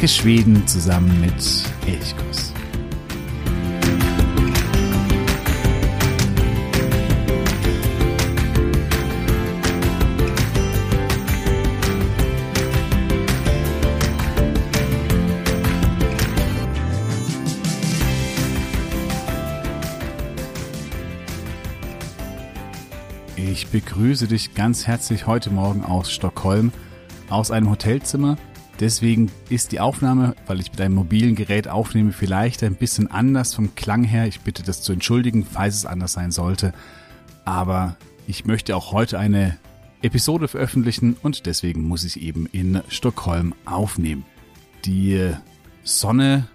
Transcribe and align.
Entdecke 0.00 0.22
Schweden 0.22 0.66
zusammen 0.66 1.20
mit 1.20 1.34
Elchkuss. 1.86 2.54
Ich 23.36 23.66
begrüße 23.68 24.28
dich 24.28 24.54
ganz 24.54 24.86
herzlich 24.86 25.26
heute 25.26 25.50
Morgen 25.50 25.84
aus 25.84 26.10
Stockholm, 26.10 26.72
aus 27.28 27.50
einem 27.50 27.68
Hotelzimmer. 27.68 28.38
Deswegen 28.80 29.30
ist 29.50 29.72
die 29.72 29.80
Aufnahme, 29.80 30.34
weil 30.46 30.58
ich 30.58 30.70
mit 30.70 30.80
einem 30.80 30.94
mobilen 30.94 31.34
Gerät 31.34 31.68
aufnehme, 31.68 32.12
vielleicht 32.12 32.62
ein 32.62 32.76
bisschen 32.76 33.10
anders 33.10 33.54
vom 33.54 33.74
Klang 33.74 34.04
her. 34.04 34.26
Ich 34.26 34.40
bitte 34.40 34.62
das 34.62 34.80
zu 34.80 34.94
entschuldigen, 34.94 35.44
falls 35.44 35.76
es 35.76 35.86
anders 35.86 36.14
sein 36.14 36.30
sollte. 36.30 36.72
Aber 37.44 37.96
ich 38.26 38.46
möchte 38.46 38.74
auch 38.74 38.92
heute 38.92 39.18
eine 39.18 39.58
Episode 40.00 40.48
veröffentlichen 40.48 41.14
und 41.22 41.44
deswegen 41.44 41.82
muss 41.82 42.04
ich 42.04 42.22
eben 42.22 42.46
in 42.46 42.80
Stockholm 42.88 43.54
aufnehmen. 43.66 44.24
Die 44.86 45.30
Sonne 45.84 46.48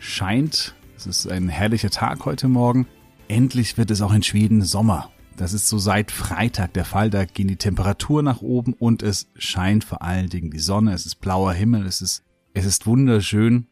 scheint. 0.00 0.74
Es 0.98 1.06
ist 1.06 1.30
ein 1.30 1.48
herrlicher 1.48 1.88
Tag 1.88 2.26
heute 2.26 2.48
Morgen. 2.48 2.86
Endlich 3.28 3.78
wird 3.78 3.90
es 3.90 4.02
auch 4.02 4.12
in 4.12 4.22
Schweden 4.22 4.60
Sommer. 4.60 5.10
Das 5.36 5.52
ist 5.52 5.68
so 5.68 5.78
seit 5.78 6.10
Freitag 6.10 6.74
der 6.74 6.84
Fall. 6.84 7.10
Da 7.10 7.24
gehen 7.24 7.48
die 7.48 7.56
Temperaturen 7.56 8.24
nach 8.24 8.42
oben 8.42 8.74
und 8.74 9.02
es 9.02 9.28
scheint 9.36 9.84
vor 9.84 10.02
allen 10.02 10.28
Dingen 10.28 10.50
die 10.50 10.58
Sonne. 10.58 10.92
Es 10.92 11.06
ist 11.06 11.16
blauer 11.16 11.52
Himmel. 11.52 11.86
Es 11.86 12.00
ist, 12.02 12.22
es 12.52 12.66
ist 12.66 12.86
wunderschön. 12.86 13.66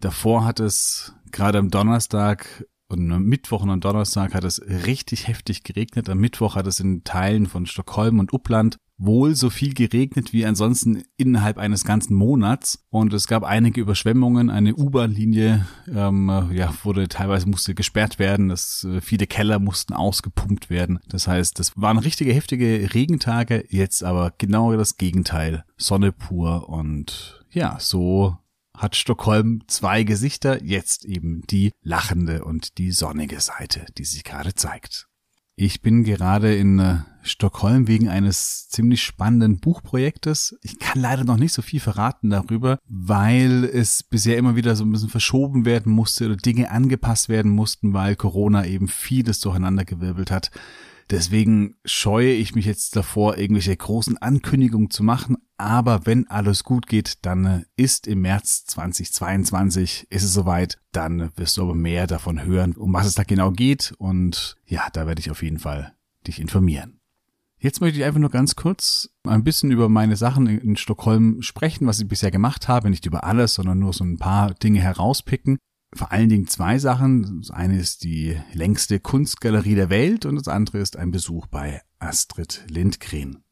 Davor 0.00 0.44
hat 0.44 0.58
es 0.58 1.14
gerade 1.30 1.58
am 1.58 1.70
Donnerstag 1.70 2.66
und 2.92 3.10
am 3.10 3.24
Mittwoch 3.24 3.62
und 3.62 3.70
am 3.70 3.80
Donnerstag 3.80 4.34
hat 4.34 4.44
es 4.44 4.60
richtig 4.86 5.28
heftig 5.28 5.64
geregnet. 5.64 6.08
Am 6.08 6.18
Mittwoch 6.18 6.56
hat 6.56 6.66
es 6.66 6.80
in 6.80 7.04
Teilen 7.04 7.46
von 7.46 7.66
Stockholm 7.66 8.18
und 8.18 8.32
Uppland 8.32 8.76
wohl 9.04 9.34
so 9.34 9.50
viel 9.50 9.74
geregnet 9.74 10.32
wie 10.32 10.46
ansonsten 10.46 11.02
innerhalb 11.16 11.58
eines 11.58 11.84
ganzen 11.84 12.14
Monats. 12.14 12.84
Und 12.90 13.12
es 13.12 13.26
gab 13.26 13.42
einige 13.42 13.80
Überschwemmungen. 13.80 14.50
Eine 14.50 14.74
U-Bahn-Linie 14.74 15.66
ähm, 15.92 16.50
ja, 16.52 16.72
wurde 16.84 17.08
teilweise 17.08 17.48
musste 17.48 17.74
gesperrt 17.74 18.18
werden. 18.18 18.48
Das, 18.48 18.86
äh, 18.88 19.00
viele 19.00 19.26
Keller 19.26 19.58
mussten 19.58 19.92
ausgepumpt 19.92 20.70
werden. 20.70 21.00
Das 21.08 21.26
heißt, 21.26 21.58
das 21.58 21.72
waren 21.76 21.98
richtige 21.98 22.32
heftige 22.32 22.94
Regentage. 22.94 23.64
Jetzt 23.68 24.04
aber 24.04 24.32
genau 24.38 24.74
das 24.76 24.96
Gegenteil. 24.96 25.64
Sonne 25.76 26.12
pur 26.12 26.68
und 26.68 27.44
ja, 27.50 27.76
so 27.80 28.38
hat 28.76 28.96
Stockholm 28.96 29.62
zwei 29.66 30.02
Gesichter, 30.02 30.62
jetzt 30.62 31.04
eben 31.04 31.42
die 31.48 31.72
lachende 31.82 32.44
und 32.44 32.78
die 32.78 32.92
sonnige 32.92 33.40
Seite, 33.40 33.86
die 33.98 34.04
sich 34.04 34.24
gerade 34.24 34.54
zeigt. 34.54 35.08
Ich 35.54 35.82
bin 35.82 36.02
gerade 36.02 36.54
in 36.56 36.78
äh, 36.78 37.00
Stockholm 37.22 37.86
wegen 37.86 38.08
eines 38.08 38.68
ziemlich 38.68 39.02
spannenden 39.02 39.60
Buchprojektes. 39.60 40.58
Ich 40.62 40.78
kann 40.78 41.00
leider 41.00 41.24
noch 41.24 41.36
nicht 41.36 41.52
so 41.52 41.60
viel 41.60 41.78
verraten 41.78 42.30
darüber, 42.30 42.78
weil 42.88 43.64
es 43.64 44.02
bisher 44.02 44.38
immer 44.38 44.56
wieder 44.56 44.74
so 44.76 44.84
ein 44.84 44.90
bisschen 44.90 45.10
verschoben 45.10 45.66
werden 45.66 45.92
musste 45.92 46.24
oder 46.26 46.36
Dinge 46.36 46.70
angepasst 46.70 47.28
werden 47.28 47.50
mussten, 47.52 47.92
weil 47.92 48.16
Corona 48.16 48.66
eben 48.66 48.88
vieles 48.88 49.40
durcheinandergewirbelt 49.40 50.30
hat. 50.30 50.50
Deswegen 51.10 51.76
scheue 51.84 52.32
ich 52.32 52.54
mich 52.54 52.64
jetzt 52.64 52.96
davor, 52.96 53.36
irgendwelche 53.36 53.76
großen 53.76 54.16
Ankündigungen 54.16 54.90
zu 54.90 55.02
machen. 55.02 55.36
Aber 55.62 56.06
wenn 56.06 56.26
alles 56.26 56.64
gut 56.64 56.88
geht, 56.88 57.24
dann 57.24 57.46
äh, 57.46 57.62
ist 57.76 58.08
im 58.08 58.22
März 58.22 58.64
2022 58.64 60.08
ist 60.10 60.24
es 60.24 60.32
soweit. 60.34 60.80
Dann 60.90 61.30
wirst 61.36 61.56
du 61.56 61.62
aber 61.62 61.76
mehr 61.76 62.08
davon 62.08 62.44
hören, 62.44 62.72
um 62.72 62.92
was 62.92 63.06
es 63.06 63.14
da 63.14 63.22
genau 63.22 63.52
geht. 63.52 63.94
Und 63.96 64.56
ja, 64.66 64.88
da 64.92 65.06
werde 65.06 65.20
ich 65.20 65.30
auf 65.30 65.40
jeden 65.40 65.60
Fall 65.60 65.94
dich 66.26 66.40
informieren. 66.40 66.98
Jetzt 67.60 67.80
möchte 67.80 68.00
ich 68.00 68.04
einfach 68.04 68.18
nur 68.18 68.30
ganz 68.30 68.56
kurz 68.56 69.10
ein 69.22 69.44
bisschen 69.44 69.70
über 69.70 69.88
meine 69.88 70.16
Sachen 70.16 70.48
in 70.48 70.74
Stockholm 70.74 71.42
sprechen, 71.42 71.86
was 71.86 72.00
ich 72.00 72.08
bisher 72.08 72.32
gemacht 72.32 72.66
habe. 72.66 72.90
Nicht 72.90 73.06
über 73.06 73.22
alles, 73.22 73.54
sondern 73.54 73.78
nur 73.78 73.92
so 73.92 74.02
ein 74.02 74.18
paar 74.18 74.54
Dinge 74.54 74.80
herauspicken 74.80 75.58
vor 75.94 76.10
allen 76.10 76.30
Dingen 76.30 76.46
zwei 76.46 76.78
Sachen. 76.78 77.40
Das 77.40 77.50
eine 77.50 77.78
ist 77.78 78.02
die 78.02 78.36
längste 78.54 78.98
Kunstgalerie 78.98 79.74
der 79.74 79.90
Welt 79.90 80.24
und 80.24 80.36
das 80.36 80.48
andere 80.48 80.78
ist 80.78 80.96
ein 80.96 81.10
Besuch 81.10 81.46
bei 81.48 81.82
Astrid 81.98 82.64
Lindgren. 82.68 83.44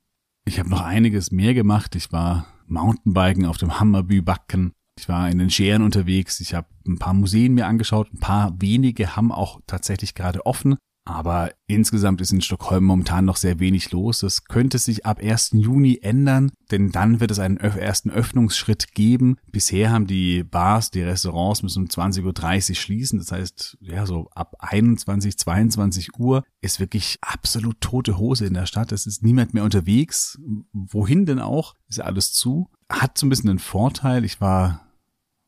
Ich 0.46 0.58
habe 0.58 0.68
noch 0.68 0.82
einiges 0.82 1.30
mehr 1.30 1.54
gemacht. 1.54 1.94
Ich 1.96 2.12
war 2.12 2.46
Mountainbiken 2.66 3.46
auf 3.46 3.58
dem 3.58 3.78
Hammerby-Backen. 3.78 4.72
Ich 4.98 5.08
war 5.08 5.30
in 5.30 5.38
den 5.38 5.50
Scheren 5.50 5.82
unterwegs. 5.82 6.40
Ich 6.40 6.54
habe 6.54 6.68
ein 6.86 6.98
paar 6.98 7.14
Museen 7.14 7.54
mir 7.54 7.66
angeschaut. 7.66 8.12
Ein 8.12 8.20
paar 8.20 8.60
wenige 8.60 9.16
haben 9.16 9.32
auch 9.32 9.60
tatsächlich 9.66 10.14
gerade 10.14 10.44
offen. 10.44 10.76
Aber 11.04 11.50
insgesamt 11.66 12.20
ist 12.20 12.32
in 12.32 12.42
Stockholm 12.42 12.84
momentan 12.84 13.24
noch 13.24 13.36
sehr 13.36 13.58
wenig 13.58 13.90
los. 13.90 14.20
Das 14.20 14.44
könnte 14.44 14.78
sich 14.78 15.06
ab 15.06 15.18
1. 15.20 15.52
Juni 15.54 15.98
ändern, 16.02 16.52
denn 16.70 16.92
dann 16.92 17.20
wird 17.20 17.30
es 17.30 17.38
einen 17.38 17.56
ersten 17.56 18.10
Öffnungsschritt 18.10 18.94
geben. 18.94 19.36
Bisher 19.50 19.90
haben 19.90 20.06
die 20.06 20.44
Bars, 20.44 20.90
die 20.90 21.02
Restaurants 21.02 21.62
müssen 21.62 21.84
um 21.84 21.88
20.30 21.88 22.70
Uhr 22.70 22.76
schließen. 22.76 23.18
Das 23.18 23.32
heißt, 23.32 23.78
ja, 23.80 24.04
so 24.04 24.28
ab 24.34 24.56
21, 24.58 25.38
22 25.38 26.18
Uhr 26.18 26.44
ist 26.60 26.80
wirklich 26.80 27.16
absolut 27.22 27.80
tote 27.80 28.18
Hose 28.18 28.46
in 28.46 28.54
der 28.54 28.66
Stadt. 28.66 28.92
Es 28.92 29.06
ist 29.06 29.22
niemand 29.22 29.54
mehr 29.54 29.64
unterwegs. 29.64 30.38
Wohin 30.72 31.24
denn 31.24 31.40
auch? 31.40 31.74
Ist 31.88 31.98
ja 31.98 32.04
alles 32.04 32.32
zu. 32.32 32.68
Hat 32.90 33.16
so 33.16 33.26
ein 33.26 33.30
bisschen 33.30 33.48
den 33.48 33.58
Vorteil. 33.58 34.24
Ich 34.24 34.40
war 34.40 34.86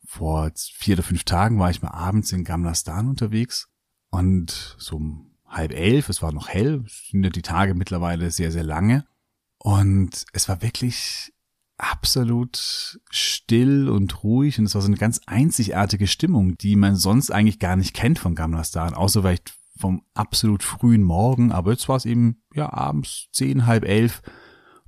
vor 0.05 0.51
vier 0.57 0.97
oder 0.97 1.03
fünf 1.03 1.25
Tagen 1.25 1.59
war 1.59 1.71
ich 1.71 1.83
mal 1.83 1.91
abends 1.91 2.33
in 2.33 2.45
Gamlastan 2.45 3.09
unterwegs 3.09 3.69
und 4.11 4.77
so 4.79 5.01
halb 5.53 5.73
elf, 5.73 6.09
es 6.09 6.23
war 6.23 6.33
noch 6.33 6.49
hell, 6.49 6.85
sind 6.89 7.23
ja 7.23 7.31
die 7.31 7.43
Tage 7.43 7.75
mittlerweile 7.75 8.31
sehr, 8.31 8.51
sehr 8.51 8.65
lange. 8.65 9.05
Und 9.59 10.25
es 10.33 10.49
war 10.49 10.63
wirklich 10.63 11.33
absolut 11.77 13.01
still 13.11 13.89
und 13.89 14.23
ruhig 14.23 14.59
und 14.59 14.67
es 14.67 14.75
war 14.75 14.83
so 14.83 14.89
eine 14.89 14.97
ganz 14.97 15.21
einzigartige 15.27 16.07
Stimmung, 16.07 16.57
die 16.59 16.77
man 16.77 16.97
sonst 16.97 17.31
eigentlich 17.31 17.59
gar 17.59 17.77
nicht 17.77 17.95
kennt 17.95 18.19
von 18.19 18.35
Gamlastan, 18.35 18.95
außer 18.95 19.23
vielleicht 19.23 19.55
vom 19.77 20.03
absolut 20.15 20.63
frühen 20.63 21.03
Morgen, 21.03 21.51
aber 21.51 21.73
jetzt 21.73 21.89
war 21.89 21.97
es 21.97 22.05
eben 22.05 22.43
ja 22.55 22.73
abends 22.73 23.29
zehn, 23.33 23.67
halb 23.67 23.85
elf. 23.85 24.23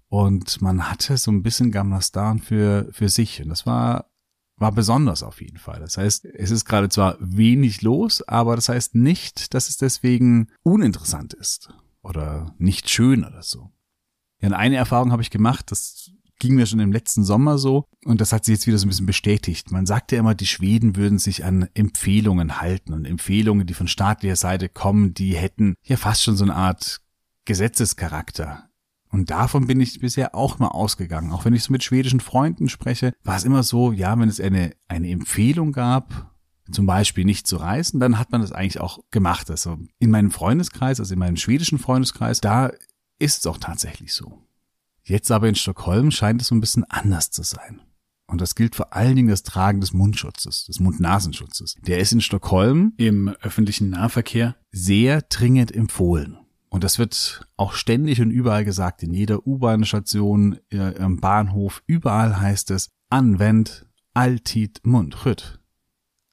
Und 0.09 0.63
man 0.63 0.89
hatte 0.89 1.17
so 1.17 1.33
ein 1.33 1.43
bisschen 1.43 1.73
Gamlastan 1.73 2.39
für, 2.39 2.89
für 2.93 3.09
sich. 3.09 3.43
Und 3.43 3.49
das 3.49 3.67
war 3.67 4.11
war 4.57 4.73
besonders 4.73 5.23
auf 5.23 5.41
jeden 5.41 5.59
Fall. 5.59 5.81
Das 5.81 5.99
heißt, 5.99 6.25
es 6.27 6.51
ist 6.51 6.65
gerade 6.65 6.89
zwar 6.89 7.17
wenig 7.21 7.83
los, 7.83 8.23
aber 8.23 8.57
das 8.57 8.69
heißt 8.69 8.95
nicht, 8.95 9.55
dass 9.55 9.69
es 9.69 9.77
deswegen 9.77 10.49
uninteressant 10.63 11.35
ist 11.35 11.73
oder 12.03 12.55
nicht 12.59 12.89
schön 12.89 13.25
oder 13.25 13.43
so. 13.43 13.71
Ja, 14.41 14.51
eine 14.51 14.77
Erfahrung 14.77 15.11
habe 15.11 15.23
ich 15.23 15.31
gemacht, 15.31 15.71
das 15.71 16.11
ging 16.39 16.55
mir 16.55 16.67
schon 16.67 16.81
im 16.81 16.93
letzten 16.93 17.25
Sommer 17.25 17.59
so 17.59 17.87
und 18.05 18.21
das 18.21 18.33
hat 18.33 18.45
sich 18.45 18.55
jetzt 18.55 18.67
wieder 18.67 18.79
so 18.79 18.87
ein 18.87 18.91
bisschen 18.91 19.07
bestätigt. 19.07 19.71
Man 19.71 19.87
sagt 19.87 20.13
ja 20.13 20.19
immer, 20.19 20.35
die 20.35 20.47
Schweden 20.47 20.97
würden 20.97 21.19
sich 21.19 21.45
an 21.45 21.69
Empfehlungen 21.75 22.61
halten 22.61 22.93
und 22.93 23.05
Empfehlungen, 23.05 23.67
die 23.67 23.75
von 23.75 23.89
staatlicher 23.89 24.37
Seite 24.37 24.69
kommen, 24.69 25.15
die 25.15 25.37
hätten 25.37 25.77
ja 25.83 25.97
fast 25.97 26.23
schon 26.23 26.37
so 26.37 26.45
eine 26.45 26.55
Art 26.55 27.01
Gesetzescharakter. 27.45 28.69
Und 29.15 29.31
davon 29.31 29.69
bin 29.69 29.79
ich 29.79 30.01
bisher 30.01 30.35
auch 30.35 30.59
mal 30.59 30.67
ausgegangen. 30.67 31.31
Auch 31.31 31.45
wenn 31.45 31.55
ich 31.55 31.63
so 31.63 31.73
mit 31.73 31.85
schwedischen 31.85 32.19
Freunden 32.19 32.69
spreche, 32.69 33.13
war 33.23 33.37
es 33.37 33.45
immer 33.45 33.63
so, 33.63 33.93
ja, 33.93 34.19
wenn 34.19 34.29
es 34.29 34.41
eine, 34.41 34.73
eine 34.89 35.09
Empfehlung 35.11 35.71
gab, 35.71 36.35
zum 36.73 36.87
Beispiel 36.87 37.25
nicht 37.25 37.47
zu 37.47 37.59
reisen, 37.59 38.01
dann 38.01 38.19
hat 38.19 38.33
man 38.33 38.41
das 38.41 38.51
eigentlich 38.51 38.81
auch 38.81 38.99
gemacht. 39.13 39.53
Also 39.53 39.79
in 40.01 40.11
meinem 40.11 40.33
Freundeskreis, 40.33 40.99
also 40.99 41.13
in 41.13 41.21
meinem 41.21 41.37
schwedischen 41.37 41.79
Freundeskreis, 41.79 42.41
da 42.41 42.73
ist 43.21 43.39
es 43.39 43.47
auch 43.47 43.59
tatsächlich 43.59 44.13
so. 44.13 44.43
Jetzt 45.05 45.31
aber 45.31 45.49
in 45.49 45.55
Stockholm 45.55 46.11
scheint 46.11 46.43
es 46.43 46.49
so 46.49 46.57
ein 46.57 46.61
bisschen 46.61 46.83
anders 46.83 47.31
zu 47.31 47.45
sein. 47.45 47.83
Und 48.27 48.41
das 48.41 48.57
gilt 48.57 48.75
vor 48.75 48.95
allen 48.95 49.15
Dingen 49.15 49.29
das 49.29 49.45
Tragen 49.45 49.81
des 49.81 49.93
Mundschutzes, 49.93 50.65
des 50.65 50.81
Mund-Nasenschutzes. 50.81 51.77
Der 51.87 52.01
ist 52.01 52.11
in 52.11 52.21
Stockholm 52.21 52.95
im 52.97 53.29
öffentlichen 53.29 53.91
Nahverkehr 53.91 54.57
sehr 54.73 55.23
dringend 55.23 55.73
empfohlen. 55.73 56.39
Und 56.75 56.83
das 56.83 56.99
wird 56.99 57.47
auch 57.57 57.75
ständig 57.75 58.21
und 58.21 58.33
überall 58.33 58.65
gesagt, 58.65 59.05
in 59.05 59.15
jeder 59.15 59.47
U-Bahn-Station, 59.47 60.59
im 60.71 61.21
Bahnhof, 61.21 61.85
überall 61.87 62.41
heißt 62.41 62.73
es, 62.73 62.91
anwend 63.11 63.87
alltid 64.13 64.85
Mundschutz. 64.85 65.61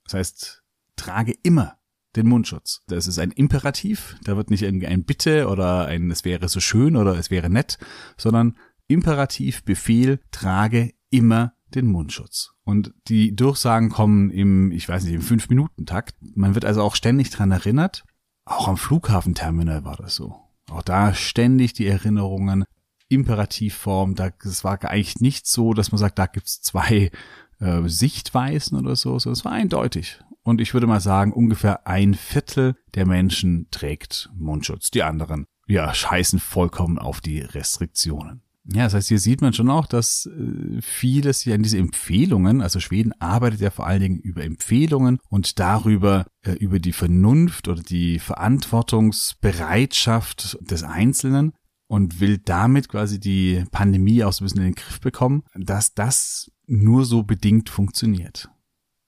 Das 0.06 0.16
heißt, 0.16 0.64
trage 0.96 1.36
immer 1.44 1.78
den 2.16 2.28
Mundschutz. 2.28 2.82
Das 2.88 3.06
ist 3.06 3.20
ein 3.20 3.30
Imperativ, 3.30 4.16
da 4.24 4.36
wird 4.36 4.50
nicht 4.50 4.64
irgendwie 4.64 4.88
ein 4.88 5.04
Bitte 5.04 5.48
oder 5.48 5.86
ein 5.86 6.10
es 6.10 6.26
wäre 6.26 6.50
so 6.50 6.60
schön 6.60 6.96
oder 6.96 7.16
es 7.20 7.30
wäre 7.30 7.52
nett, 7.52 7.78
sondern 8.18 8.58
Imperativ, 8.88 9.64
Befehl, 9.64 10.22
trage 10.32 10.90
immer 11.12 11.54
den 11.76 11.86
Mundschutz. 11.86 12.56
Und 12.64 12.96
die 13.10 13.36
Durchsagen 13.36 13.90
kommen 13.90 14.32
im, 14.32 14.72
ich 14.72 14.90
weiß 14.90 15.04
nicht, 15.04 15.14
im 15.14 15.22
Fünf-Minuten-Takt. 15.22 16.16
Man 16.36 16.56
wird 16.56 16.66
also 16.66 16.82
auch 16.82 16.96
ständig 16.96 17.30
dran 17.30 17.52
erinnert 17.52 18.06
auch 18.46 18.68
am 18.68 18.78
Flughafenterminal 18.78 19.86
war 19.86 19.96
das 19.96 20.16
so. 20.16 20.36
Auch 20.70 20.82
da 20.82 21.14
ständig 21.14 21.74
die 21.74 21.88
Erinnerungen, 21.88 22.66
Imperativform, 23.10 24.16
da, 24.16 24.30
es 24.44 24.64
war 24.64 24.84
eigentlich 24.86 25.20
nicht 25.20 25.46
so, 25.46 25.74
dass 25.74 25.92
man 25.92 26.00
sagt, 26.00 26.18
da 26.18 26.28
gibt's 26.28 26.62
zwei 26.62 27.12
äh, 27.60 27.82
Sichtweisen 27.86 28.78
oder 28.78 28.96
so. 28.96 29.20
so. 29.20 29.32
Es 29.32 29.44
war 29.44 29.52
eindeutig. 29.52 30.20
Und 30.44 30.62
ich 30.62 30.74
würde 30.74 30.88
mal 30.88 31.02
sagen, 31.02 31.34
ungefähr 31.34 31.86
ein 31.88 32.14
Viertel 32.14 32.76
der 32.96 33.06
Menschen 33.06 33.68
trägt 33.70 34.30
Mundschutz. 34.34 34.90
Die 34.90 35.04
anderen, 35.04 35.46
ja, 35.68 35.94
scheißen 35.94 36.40
vollkommen 36.40 36.98
auf 36.98 37.22
die 37.22 37.42
Restriktionen. 37.42 38.42
Ja, 38.66 38.84
das 38.84 38.94
heißt, 38.94 39.08
hier 39.08 39.18
sieht 39.20 39.42
man 39.42 39.54
schon 39.54 39.72
auch, 39.72 39.88
dass 39.88 40.28
äh, 40.28 40.80
vieles 40.82 41.42
hier 41.42 41.56
an 41.56 41.64
diese 41.64 41.80
Empfehlungen, 41.80 42.62
also 42.62 42.80
Schweden 42.80 43.12
arbeitet 43.20 43.60
ja 43.60 43.72
vor 43.72 43.88
allen 43.88 44.02
Dingen 44.02 44.20
über 44.20 44.44
Empfehlungen 44.44 45.18
und 45.30 45.58
darüber, 45.60 46.28
äh, 46.44 46.52
über 46.54 46.78
die 46.80 46.94
Vernunft 46.94 47.68
oder 47.68 47.82
die 47.82 48.20
Verantwortungsbereitschaft 48.20 50.60
des 50.62 50.84
Einzelnen 50.84 51.54
und 51.88 52.20
will 52.20 52.38
damit 52.38 52.88
quasi 52.88 53.20
die 53.20 53.66
Pandemie 53.72 54.24
auch 54.24 54.32
so 54.32 54.44
ein 54.44 54.46
bisschen 54.46 54.62
in 54.62 54.68
den 54.68 54.76
Griff 54.76 55.02
bekommen, 55.02 55.42
dass 55.56 55.96
das 55.96 56.52
nur 56.68 57.06
so 57.06 57.24
bedingt 57.24 57.70
funktioniert. 57.70 58.48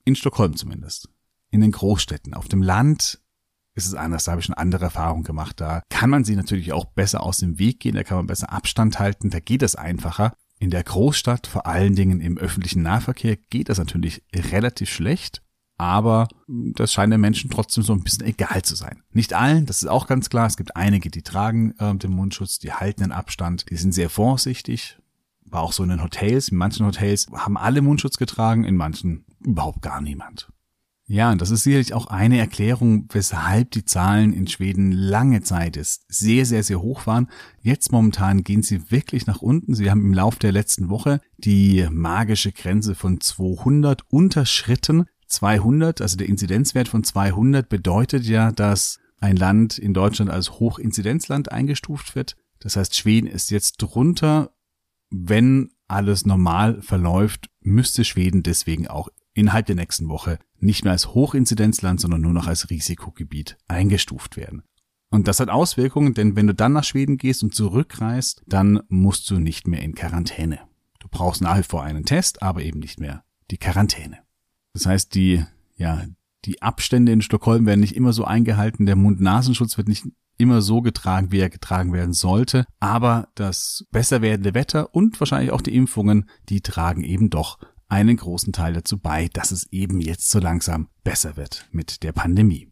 In 0.04 0.16
Stockholm 0.16 0.56
zumindest. 0.56 1.08
In 1.50 1.60
den 1.60 1.70
Großstädten. 1.70 2.34
Auf 2.34 2.48
dem 2.48 2.60
Land 2.60 3.20
ist 3.74 3.86
es 3.86 3.94
anders, 3.94 4.24
da 4.24 4.32
habe 4.32 4.40
ich 4.40 4.46
schon 4.46 4.54
andere 4.54 4.86
Erfahrungen 4.86 5.24
gemacht. 5.24 5.60
Da 5.60 5.82
kann 5.88 6.10
man 6.10 6.24
sie 6.24 6.36
natürlich 6.36 6.72
auch 6.72 6.84
besser 6.84 7.22
aus 7.22 7.38
dem 7.38 7.58
Weg 7.58 7.80
gehen, 7.80 7.96
da 7.96 8.04
kann 8.04 8.18
man 8.18 8.26
besser 8.26 8.52
Abstand 8.52 8.98
halten, 8.98 9.30
da 9.30 9.40
geht 9.40 9.62
es 9.62 9.76
einfacher. 9.76 10.32
In 10.60 10.70
der 10.70 10.84
Großstadt, 10.84 11.46
vor 11.46 11.66
allen 11.66 11.96
Dingen 11.96 12.20
im 12.20 12.38
öffentlichen 12.38 12.82
Nahverkehr, 12.82 13.36
geht 13.36 13.68
das 13.68 13.78
natürlich 13.78 14.22
relativ 14.32 14.88
schlecht, 14.88 15.42
aber 15.76 16.28
das 16.46 16.92
scheint 16.92 17.12
den 17.12 17.20
Menschen 17.20 17.50
trotzdem 17.50 17.82
so 17.82 17.92
ein 17.92 18.04
bisschen 18.04 18.24
egal 18.24 18.62
zu 18.62 18.76
sein. 18.76 19.02
Nicht 19.12 19.34
allen, 19.34 19.66
das 19.66 19.82
ist 19.82 19.88
auch 19.88 20.06
ganz 20.06 20.30
klar. 20.30 20.46
Es 20.46 20.56
gibt 20.56 20.76
einige, 20.76 21.10
die 21.10 21.22
tragen 21.22 21.72
äh, 21.78 21.94
den 21.96 22.12
Mundschutz, 22.12 22.60
die 22.60 22.72
halten 22.72 23.02
den 23.02 23.12
Abstand, 23.12 23.68
die 23.70 23.76
sind 23.76 23.92
sehr 23.92 24.10
vorsichtig. 24.10 24.98
War 25.44 25.62
auch 25.62 25.72
so 25.72 25.82
in 25.82 25.88
den 25.88 26.02
Hotels. 26.02 26.48
In 26.48 26.58
manchen 26.58 26.86
Hotels 26.86 27.26
haben 27.32 27.56
alle 27.56 27.82
Mundschutz 27.82 28.16
getragen, 28.16 28.64
in 28.64 28.76
manchen 28.76 29.24
überhaupt 29.40 29.82
gar 29.82 30.00
niemand. 30.00 30.48
Ja, 31.06 31.30
und 31.30 31.42
das 31.42 31.50
ist 31.50 31.64
sicherlich 31.64 31.92
auch 31.92 32.06
eine 32.06 32.38
Erklärung, 32.38 33.08
weshalb 33.12 33.72
die 33.72 33.84
Zahlen 33.84 34.32
in 34.32 34.46
Schweden 34.46 34.90
lange 34.90 35.42
Zeit 35.42 35.76
ist 35.76 36.04
sehr, 36.08 36.46
sehr, 36.46 36.62
sehr 36.62 36.80
hoch 36.80 37.06
waren. 37.06 37.28
Jetzt 37.60 37.92
momentan 37.92 38.42
gehen 38.42 38.62
sie 38.62 38.90
wirklich 38.90 39.26
nach 39.26 39.42
unten. 39.42 39.74
Sie 39.74 39.90
haben 39.90 40.00
im 40.00 40.14
Lauf 40.14 40.36
der 40.36 40.52
letzten 40.52 40.88
Woche 40.88 41.20
die 41.36 41.86
magische 41.90 42.52
Grenze 42.52 42.94
von 42.94 43.20
200 43.20 44.02
unterschritten. 44.10 45.04
200, 45.26 46.00
also 46.00 46.16
der 46.16 46.28
Inzidenzwert 46.28 46.88
von 46.88 47.04
200 47.04 47.68
bedeutet 47.68 48.24
ja, 48.24 48.50
dass 48.50 48.98
ein 49.20 49.36
Land 49.36 49.78
in 49.78 49.92
Deutschland 49.92 50.30
als 50.30 50.52
Hochinzidenzland 50.52 51.52
eingestuft 51.52 52.14
wird. 52.14 52.36
Das 52.60 52.76
heißt, 52.76 52.96
Schweden 52.96 53.26
ist 53.26 53.50
jetzt 53.50 53.76
drunter. 53.76 54.52
Wenn 55.10 55.70
alles 55.86 56.24
normal 56.24 56.80
verläuft, 56.80 57.50
müsste 57.60 58.04
Schweden 58.04 58.42
deswegen 58.42 58.88
auch 58.88 59.10
innerhalb 59.34 59.66
der 59.66 59.76
nächsten 59.76 60.08
Woche 60.08 60.38
nicht 60.58 60.84
mehr 60.84 60.92
als 60.92 61.08
Hochinzidenzland, 61.08 62.00
sondern 62.00 62.22
nur 62.22 62.32
noch 62.32 62.46
als 62.46 62.70
Risikogebiet 62.70 63.58
eingestuft 63.68 64.36
werden. 64.36 64.62
Und 65.10 65.28
das 65.28 65.38
hat 65.38 65.48
Auswirkungen, 65.48 66.14
denn 66.14 66.34
wenn 66.34 66.46
du 66.46 66.54
dann 66.54 66.72
nach 66.72 66.84
Schweden 66.84 67.18
gehst 67.18 67.42
und 67.42 67.54
zurückreist, 67.54 68.42
dann 68.46 68.80
musst 68.88 69.30
du 69.30 69.38
nicht 69.38 69.68
mehr 69.68 69.82
in 69.82 69.94
Quarantäne. 69.94 70.60
Du 70.98 71.08
brauchst 71.08 71.42
nach 71.42 71.58
wie 71.58 71.62
vor 71.62 71.82
einen 71.82 72.04
Test, 72.04 72.42
aber 72.42 72.62
eben 72.62 72.80
nicht 72.80 72.98
mehr 72.98 73.22
die 73.50 73.58
Quarantäne. 73.58 74.18
Das 74.72 74.86
heißt, 74.86 75.14
die, 75.14 75.44
ja, 75.76 76.04
die 76.44 76.62
Abstände 76.62 77.12
in 77.12 77.22
Stockholm 77.22 77.66
werden 77.66 77.80
nicht 77.80 77.94
immer 77.94 78.12
so 78.12 78.24
eingehalten, 78.24 78.86
der 78.86 78.96
Mund-Nasenschutz 78.96 79.76
wird 79.76 79.88
nicht 79.88 80.04
immer 80.36 80.62
so 80.62 80.82
getragen, 80.82 81.30
wie 81.30 81.38
er 81.38 81.50
getragen 81.50 81.92
werden 81.92 82.12
sollte, 82.12 82.66
aber 82.80 83.28
das 83.34 83.86
besser 83.92 84.20
werdende 84.20 84.54
Wetter 84.54 84.94
und 84.94 85.20
wahrscheinlich 85.20 85.52
auch 85.52 85.60
die 85.60 85.76
Impfungen, 85.76 86.28
die 86.48 86.60
tragen 86.60 87.04
eben 87.04 87.30
doch 87.30 87.58
einen 87.94 88.16
großen 88.16 88.52
Teil 88.52 88.72
dazu 88.72 88.98
bei, 88.98 89.28
dass 89.32 89.52
es 89.52 89.72
eben 89.72 90.00
jetzt 90.00 90.28
so 90.28 90.40
langsam 90.40 90.88
besser 91.04 91.36
wird 91.36 91.68
mit 91.70 92.02
der 92.02 92.10
Pandemie. 92.10 92.68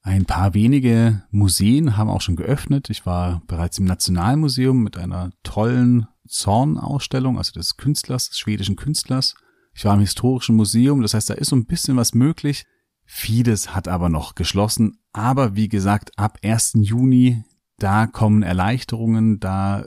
Ein 0.00 0.24
paar 0.24 0.54
wenige 0.54 1.24
Museen 1.30 1.98
haben 1.98 2.08
auch 2.08 2.22
schon 2.22 2.36
geöffnet. 2.36 2.88
Ich 2.88 3.04
war 3.04 3.42
bereits 3.48 3.78
im 3.78 3.84
Nationalmuseum 3.84 4.82
mit 4.82 4.96
einer 4.96 5.32
tollen 5.42 6.06
Zorn-Ausstellung, 6.26 7.36
also 7.36 7.52
des 7.52 7.76
Künstlers, 7.76 8.30
des 8.30 8.38
schwedischen 8.38 8.76
Künstlers. 8.76 9.34
Ich 9.74 9.84
war 9.84 9.94
im 9.94 10.00
Historischen 10.00 10.56
Museum, 10.56 11.02
das 11.02 11.12
heißt, 11.12 11.28
da 11.28 11.34
ist 11.34 11.48
so 11.50 11.56
ein 11.56 11.66
bisschen 11.66 11.98
was 11.98 12.14
möglich. 12.14 12.64
Vieles 13.04 13.74
hat 13.74 13.88
aber 13.88 14.08
noch 14.08 14.34
geschlossen. 14.34 14.98
Aber 15.12 15.54
wie 15.54 15.68
gesagt, 15.68 16.18
ab 16.18 16.38
1. 16.42 16.78
Juni 16.80 17.44
da 17.78 18.06
kommen 18.06 18.42
Erleichterungen, 18.42 19.38
da 19.38 19.84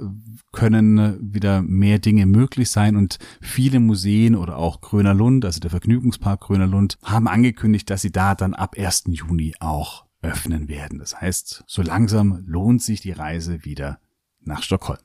können 0.52 1.34
wieder 1.34 1.62
mehr 1.62 2.00
Dinge 2.00 2.26
möglich 2.26 2.70
sein 2.70 2.96
und 2.96 3.18
viele 3.42 3.80
Museen 3.80 4.36
oder 4.36 4.58
auch 4.58 4.82
Gröner 4.82 5.14
Lund, 5.14 5.46
also 5.46 5.60
der 5.60 5.72
Vergnügungspark 5.72 6.42
Gröner 6.42 6.68
Lund, 6.68 6.98
haben 7.04 7.28
angekündigt, 7.28 7.90
dass 7.90 8.02
sie 8.02 8.12
da 8.12 8.36
dann 8.36 8.54
ab 8.54 8.76
1. 8.78 9.06
Juni 9.08 9.54
auch 9.60 10.06
öffnen 10.22 10.68
werden. 10.68 11.00
Das 11.00 11.20
heißt, 11.20 11.64
so 11.66 11.82
langsam 11.82 12.44
lohnt 12.46 12.84
sich 12.84 13.02
die 13.02 13.12
Reise 13.12 13.64
wieder 13.64 14.00
nach 14.42 14.64
Stockholm. 14.64 15.00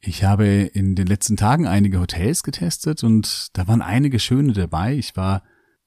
Ich 0.00 0.24
habe 0.24 0.46
in 0.46 0.94
den 0.94 1.06
letzten 1.06 1.36
Tagen 1.36 1.66
einige 1.66 2.00
Hotels 2.00 2.42
getestet 2.42 3.02
und 3.02 3.48
da 3.54 3.66
waren 3.66 3.82
einige 3.82 4.18
schöne 4.18 4.52
dabei. 4.52 4.94
Ich 4.96 5.16
war 5.16 5.42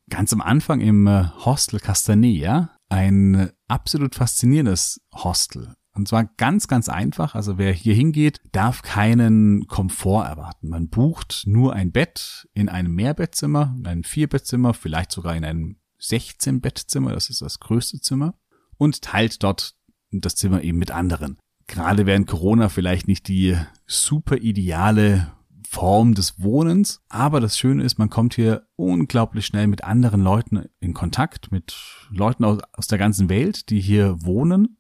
ganz 0.09 0.33
am 0.33 0.41
Anfang 0.41 0.81
im 0.81 1.07
äh, 1.07 1.25
Hostel 1.45 1.79
Castanea, 1.79 2.71
ein 2.89 3.51
absolut 3.67 4.15
faszinierendes 4.15 5.01
Hostel. 5.13 5.75
Und 5.94 6.07
zwar 6.07 6.25
ganz, 6.38 6.68
ganz 6.68 6.88
einfach. 6.88 7.36
Also 7.36 7.57
wer 7.57 7.74
hier 7.74 7.94
hingeht, 7.94 8.41
darf 8.51 8.81
keinen 8.81 9.68
Komfort 9.68 10.25
erwarten. 10.25 10.69
Man 10.69 10.89
bucht 10.89 11.44
nur 11.45 11.74
ein 11.74 11.91
Bett 11.91 12.47
in 12.53 12.69
einem 12.69 12.94
Mehrbettzimmer, 12.94 13.75
in 13.77 13.88
einem 13.88 14.03
Vierbettzimmer, 14.03 14.74
vielleicht 14.74 15.12
sogar 15.12 15.36
in 15.36 15.44
einem 15.44 15.77
16-Bettzimmer, 16.00 17.12
das 17.12 17.30
ist 17.30 17.41
das 17.41 17.59
größte 17.59 18.00
Zimmer, 18.00 18.36
und 18.77 19.01
teilt 19.01 19.44
dort 19.44 19.75
das 20.12 20.36
Zimmer 20.36 20.62
eben 20.63 20.77
mit 20.77 20.91
anderen. 20.91 21.38
Gerade 21.68 22.06
während 22.06 22.27
Corona 22.27 22.69
vielleicht 22.69 23.07
nicht 23.07 23.27
die 23.27 23.57
super 23.85 24.38
ideale 24.38 25.31
Form 25.68 26.15
des 26.15 26.42
Wohnens. 26.42 27.01
Aber 27.09 27.39
das 27.39 27.59
Schöne 27.59 27.83
ist, 27.83 28.00
man 28.00 28.09
kommt 28.09 28.33
hier 28.33 28.65
unglaublich 28.75 29.45
schnell 29.45 29.68
mit 29.68 29.83
anderen 29.83 30.21
Leuten 30.21 30.66
in 30.80 30.95
Kontakt, 30.95 31.52
mit 31.52 31.75
Leuten 32.09 32.44
aus, 32.44 32.59
aus 32.73 32.87
der 32.87 32.97
ganzen 32.97 33.30
Welt, 33.30 33.69
die 33.69 33.80
hier 33.80 34.16
wohnen 34.23 34.79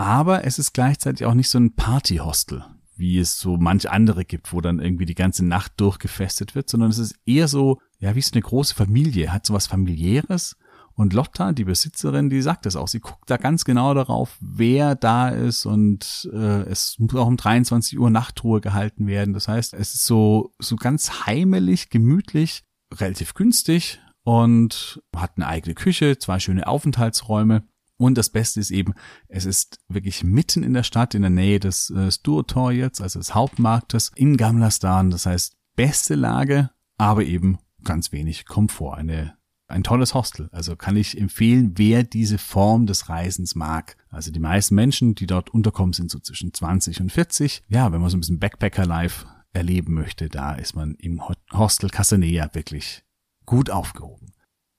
aber 0.00 0.46
es 0.46 0.58
ist 0.58 0.72
gleichzeitig 0.72 1.26
auch 1.26 1.34
nicht 1.34 1.50
so 1.50 1.58
ein 1.58 1.74
Partyhostel, 1.74 2.64
wie 2.96 3.18
es 3.18 3.38
so 3.38 3.58
manch 3.58 3.90
andere 3.90 4.24
gibt, 4.24 4.50
wo 4.50 4.62
dann 4.62 4.80
irgendwie 4.80 5.04
die 5.04 5.14
ganze 5.14 5.44
Nacht 5.44 5.72
durchgefestet 5.76 6.54
wird, 6.54 6.70
sondern 6.70 6.88
es 6.88 6.96
ist 6.96 7.16
eher 7.26 7.48
so, 7.48 7.80
ja, 7.98 8.14
wie 8.14 8.22
so 8.22 8.32
eine 8.32 8.40
große 8.40 8.74
Familie, 8.74 9.30
hat 9.30 9.44
so 9.44 9.52
was 9.52 9.66
familiäres. 9.66 10.56
Und 10.94 11.12
Lotta, 11.12 11.52
die 11.52 11.64
Besitzerin, 11.64 12.30
die 12.30 12.40
sagt 12.40 12.64
das 12.64 12.76
auch. 12.76 12.88
Sie 12.88 13.00
guckt 13.00 13.28
da 13.28 13.36
ganz 13.36 13.66
genau 13.66 13.92
darauf, 13.92 14.38
wer 14.40 14.94
da 14.94 15.28
ist 15.28 15.66
und 15.66 16.30
äh, 16.32 16.62
es 16.62 16.96
muss 16.98 17.14
auch 17.14 17.26
um 17.26 17.36
23 17.36 17.98
Uhr 17.98 18.08
Nachtruhe 18.08 18.62
gehalten 18.62 19.06
werden. 19.06 19.34
Das 19.34 19.48
heißt, 19.48 19.74
es 19.74 19.94
ist 19.94 20.06
so 20.06 20.52
so 20.58 20.76
ganz 20.76 21.26
heimelig, 21.26 21.90
gemütlich, 21.90 22.64
relativ 22.94 23.34
günstig 23.34 24.00
und 24.24 25.02
hat 25.14 25.32
eine 25.36 25.46
eigene 25.46 25.74
Küche, 25.74 26.18
zwei 26.18 26.38
schöne 26.38 26.66
Aufenthaltsräume 26.66 27.64
und 28.00 28.16
das 28.16 28.30
Beste 28.30 28.60
ist 28.60 28.70
eben, 28.70 28.94
es 29.28 29.44
ist 29.44 29.78
wirklich 29.88 30.24
mitten 30.24 30.62
in 30.62 30.72
der 30.72 30.84
Stadt, 30.84 31.14
in 31.14 31.20
der 31.20 31.30
Nähe 31.30 31.60
des 31.60 31.90
äh, 31.90 32.10
Sturtorjets, 32.10 33.02
also 33.02 33.18
des 33.18 33.34
Hauptmarktes 33.34 34.10
in 34.14 34.38
Gamlastan. 34.38 35.10
Das 35.10 35.26
heißt, 35.26 35.58
beste 35.76 36.14
Lage, 36.14 36.70
aber 36.96 37.24
eben 37.24 37.58
ganz 37.84 38.10
wenig 38.10 38.46
Komfort. 38.46 38.94
Eine, 38.96 39.34
ein 39.68 39.82
tolles 39.82 40.14
Hostel. 40.14 40.48
Also 40.50 40.76
kann 40.76 40.96
ich 40.96 41.20
empfehlen, 41.20 41.72
wer 41.76 42.02
diese 42.02 42.38
Form 42.38 42.86
des 42.86 43.10
Reisens 43.10 43.54
mag. 43.54 43.98
Also 44.08 44.32
die 44.32 44.40
meisten 44.40 44.76
Menschen, 44.76 45.14
die 45.14 45.26
dort 45.26 45.50
unterkommen, 45.50 45.92
sind 45.92 46.10
so 46.10 46.20
zwischen 46.20 46.54
20 46.54 47.02
und 47.02 47.12
40. 47.12 47.64
Ja, 47.68 47.92
wenn 47.92 48.00
man 48.00 48.08
so 48.08 48.16
ein 48.16 48.20
bisschen 48.20 48.38
Backpacker-Life 48.38 49.26
erleben 49.52 49.92
möchte, 49.92 50.30
da 50.30 50.54
ist 50.54 50.74
man 50.74 50.94
im 50.94 51.20
Hostel 51.52 51.90
Casanea 51.90 52.48
wirklich 52.54 53.04
gut 53.44 53.68
aufgehoben. 53.68 54.32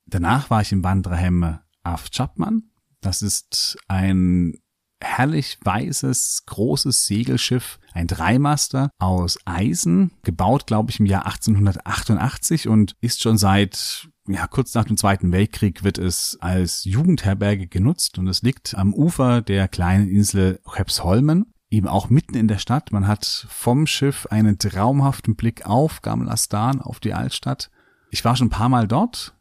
Danach 0.07 0.49
war 0.49 0.61
ich 0.61 0.71
im 0.71 0.83
Wanderheim 0.83 1.59
Af 1.83 2.09
Chapman. 2.09 2.70
Das 3.01 3.21
ist 3.21 3.77
ein 3.87 4.55
herrlich 5.03 5.57
weißes, 5.63 6.43
großes 6.45 7.05
Segelschiff, 7.05 7.79
ein 7.93 8.07
Dreimaster 8.07 8.91
aus 8.99 9.39
Eisen, 9.45 10.11
gebaut, 10.23 10.67
glaube 10.67 10.91
ich, 10.91 10.99
im 10.99 11.07
Jahr 11.07 11.25
1888 11.25 12.67
und 12.67 12.95
ist 13.01 13.21
schon 13.21 13.37
seit 13.37 14.07
ja, 14.27 14.45
kurz 14.47 14.73
nach 14.75 14.85
dem 14.85 14.97
Zweiten 14.97 15.31
Weltkrieg 15.31 15.83
wird 15.83 15.97
es 15.97 16.37
als 16.41 16.85
Jugendherberge 16.85 17.67
genutzt 17.67 18.19
und 18.19 18.27
es 18.27 18.43
liegt 18.43 18.75
am 18.75 18.93
Ufer 18.93 19.41
der 19.41 19.67
kleinen 19.67 20.07
Insel 20.07 20.59
Hepsholmen, 20.71 21.53
eben 21.69 21.87
auch 21.87 22.09
mitten 22.09 22.35
in 22.35 22.47
der 22.47 22.59
Stadt. 22.59 22.91
Man 22.91 23.07
hat 23.07 23.47
vom 23.49 23.87
Schiff 23.87 24.27
einen 24.27 24.59
traumhaften 24.59 25.35
Blick 25.35 25.65
auf 25.65 26.01
Gamlastan, 26.01 26.81
auf 26.81 26.99
die 26.99 27.13
Altstadt. 27.13 27.71
Ich 28.11 28.23
war 28.23 28.35
schon 28.35 28.47
ein 28.47 28.51
paar 28.51 28.69
Mal 28.69 28.87
dort, 28.87 29.33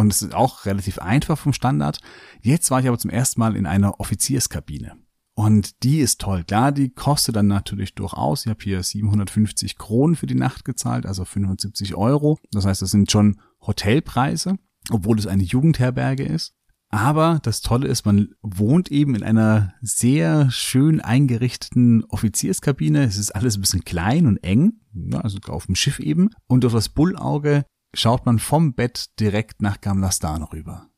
und 0.00 0.12
es 0.12 0.22
ist 0.22 0.34
auch 0.34 0.64
relativ 0.64 0.98
einfach 0.98 1.38
vom 1.38 1.52
Standard. 1.52 2.00
Jetzt 2.40 2.70
war 2.70 2.80
ich 2.80 2.88
aber 2.88 2.98
zum 2.98 3.10
ersten 3.10 3.38
Mal 3.38 3.54
in 3.54 3.66
einer 3.66 4.00
Offizierskabine. 4.00 4.96
Und 5.34 5.82
die 5.84 6.00
ist 6.00 6.20
toll. 6.22 6.42
Klar, 6.44 6.72
die 6.72 6.88
kostet 6.88 7.36
dann 7.36 7.46
natürlich 7.46 7.94
durchaus. 7.94 8.46
Ich 8.46 8.50
habe 8.50 8.62
hier 8.62 8.82
750 8.82 9.76
Kronen 9.76 10.16
für 10.16 10.26
die 10.26 10.34
Nacht 10.34 10.64
gezahlt, 10.64 11.04
also 11.04 11.26
75 11.26 11.94
Euro. 11.94 12.38
Das 12.50 12.64
heißt, 12.64 12.80
das 12.80 12.90
sind 12.90 13.10
schon 13.10 13.40
Hotelpreise, 13.60 14.56
obwohl 14.90 15.18
es 15.18 15.26
eine 15.26 15.42
Jugendherberge 15.42 16.24
ist. 16.24 16.54
Aber 16.88 17.38
das 17.42 17.60
Tolle 17.60 17.86
ist, 17.86 18.06
man 18.06 18.34
wohnt 18.40 18.90
eben 18.90 19.14
in 19.14 19.22
einer 19.22 19.74
sehr 19.82 20.50
schön 20.50 21.00
eingerichteten 21.00 22.04
Offizierskabine. 22.04 23.04
Es 23.04 23.18
ist 23.18 23.34
alles 23.34 23.56
ein 23.56 23.60
bisschen 23.60 23.84
klein 23.84 24.26
und 24.26 24.38
eng, 24.38 24.80
also 25.12 25.38
auf 25.48 25.66
dem 25.66 25.76
Schiff 25.76 26.00
eben. 26.00 26.30
Und 26.46 26.64
durch 26.64 26.72
das 26.72 26.88
Bullauge 26.88 27.64
schaut 27.94 28.26
man 28.26 28.38
vom 28.38 28.74
Bett 28.74 29.18
direkt 29.18 29.62
nach 29.62 29.80
Gamlastan 29.80 30.42
rüber. 30.42 30.88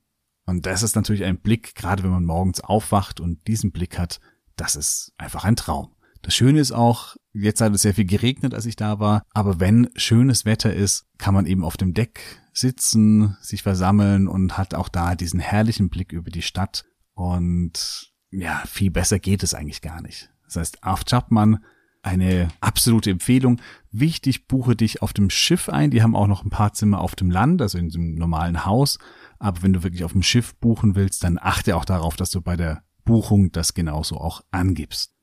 Und 0.46 0.66
das 0.66 0.82
ist 0.82 0.96
natürlich 0.96 1.24
ein 1.24 1.40
Blick, 1.40 1.74
gerade 1.74 2.02
wenn 2.02 2.10
man 2.10 2.24
morgens 2.24 2.60
aufwacht 2.60 3.20
und 3.20 3.46
diesen 3.46 3.72
Blick 3.72 3.98
hat, 3.98 4.20
das 4.56 4.76
ist 4.76 5.12
einfach 5.16 5.44
ein 5.44 5.56
Traum. 5.56 5.94
Das 6.22 6.34
Schöne 6.34 6.60
ist 6.60 6.72
auch, 6.72 7.16
jetzt 7.32 7.60
hat 7.60 7.74
es 7.74 7.82
sehr 7.82 7.94
viel 7.94 8.04
geregnet, 8.04 8.54
als 8.54 8.66
ich 8.66 8.76
da 8.76 9.00
war, 9.00 9.22
aber 9.32 9.60
wenn 9.60 9.90
schönes 9.96 10.44
Wetter 10.44 10.72
ist, 10.72 11.06
kann 11.18 11.34
man 11.34 11.46
eben 11.46 11.64
auf 11.64 11.76
dem 11.76 11.94
Deck 11.94 12.40
sitzen, 12.52 13.36
sich 13.40 13.62
versammeln 13.62 14.28
und 14.28 14.56
hat 14.56 14.74
auch 14.74 14.88
da 14.88 15.14
diesen 15.14 15.40
herrlichen 15.40 15.88
Blick 15.88 16.12
über 16.12 16.30
die 16.30 16.42
Stadt. 16.42 16.84
Und 17.14 18.12
ja, 18.30 18.62
viel 18.66 18.90
besser 18.90 19.18
geht 19.18 19.42
es 19.42 19.54
eigentlich 19.54 19.80
gar 19.80 20.00
nicht. 20.00 20.30
Das 20.44 20.56
heißt, 20.56 20.82
auf 20.82 21.04
Chapman 21.04 21.64
eine 22.02 22.48
absolute 22.60 23.10
Empfehlung. 23.10 23.60
Wichtig, 23.90 24.48
buche 24.48 24.76
dich 24.76 25.02
auf 25.02 25.12
dem 25.12 25.30
Schiff 25.30 25.68
ein. 25.68 25.90
Die 25.90 26.02
haben 26.02 26.16
auch 26.16 26.26
noch 26.26 26.44
ein 26.44 26.50
paar 26.50 26.72
Zimmer 26.72 27.00
auf 27.00 27.14
dem 27.14 27.30
Land, 27.30 27.62
also 27.62 27.78
in 27.78 27.92
einem 27.94 28.14
normalen 28.16 28.66
Haus. 28.66 28.98
Aber 29.38 29.62
wenn 29.62 29.72
du 29.72 29.82
wirklich 29.82 30.04
auf 30.04 30.12
dem 30.12 30.22
Schiff 30.22 30.54
buchen 30.56 30.94
willst, 30.94 31.24
dann 31.24 31.38
achte 31.40 31.76
auch 31.76 31.84
darauf, 31.84 32.16
dass 32.16 32.30
du 32.30 32.40
bei 32.40 32.56
der 32.56 32.82
Buchung 33.04 33.52
das 33.52 33.74
genauso 33.74 34.18
auch 34.18 34.42
angibst. 34.50 35.14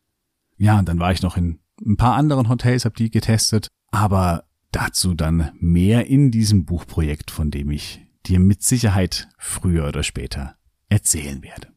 Ja, 0.57 0.79
und 0.79 0.89
dann 0.89 0.99
war 0.99 1.11
ich 1.11 1.21
noch 1.21 1.37
in 1.37 1.59
ein 1.85 1.97
paar 1.97 2.15
anderen 2.15 2.49
Hotels, 2.49 2.85
habe 2.85 2.95
die 2.95 3.09
getestet, 3.09 3.67
aber 3.91 4.43
dazu 4.71 5.13
dann 5.13 5.51
mehr 5.59 6.07
in 6.07 6.31
diesem 6.31 6.65
Buchprojekt, 6.65 7.31
von 7.31 7.51
dem 7.51 7.71
ich 7.71 8.05
dir 8.25 8.39
mit 8.39 8.63
Sicherheit 8.63 9.29
früher 9.37 9.87
oder 9.87 10.03
später 10.03 10.55
erzählen 10.89 11.41
werde. 11.41 11.69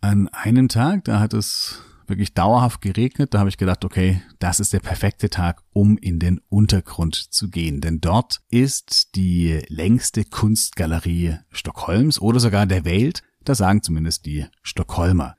An 0.00 0.28
einem 0.28 0.68
Tag, 0.68 1.04
da 1.04 1.20
hat 1.20 1.32
es 1.32 1.82
wirklich 2.08 2.34
dauerhaft 2.34 2.80
geregnet, 2.80 3.34
da 3.34 3.38
habe 3.38 3.48
ich 3.48 3.56
gedacht, 3.56 3.84
okay, 3.84 4.22
das 4.38 4.60
ist 4.60 4.72
der 4.72 4.80
perfekte 4.80 5.30
Tag, 5.30 5.62
um 5.72 5.98
in 5.98 6.18
den 6.18 6.40
Untergrund 6.48 7.14
zu 7.14 7.50
gehen, 7.50 7.80
denn 7.80 8.00
dort 8.00 8.42
ist 8.48 9.14
die 9.16 9.62
längste 9.68 10.24
Kunstgalerie 10.24 11.38
Stockholms 11.50 12.20
oder 12.20 12.40
sogar 12.40 12.66
der 12.66 12.84
Welt, 12.84 13.22
das 13.44 13.58
sagen 13.58 13.82
zumindest 13.82 14.26
die 14.26 14.46
Stockholmer. 14.62 15.36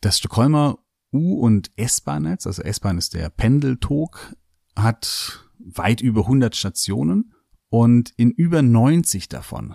Das 0.00 0.18
Stockholmer 0.18 0.78
U- 1.12 1.40
und 1.40 1.70
S-Bahn-Netz, 1.76 2.46
also 2.46 2.62
S-Bahn 2.62 2.98
ist 2.98 3.14
der 3.14 3.30
Pendeltog, 3.30 4.34
hat 4.76 5.50
weit 5.58 6.00
über 6.00 6.22
100 6.22 6.56
Stationen 6.56 7.32
und 7.68 8.12
in 8.16 8.30
über 8.30 8.62
90 8.62 9.28
davon 9.28 9.74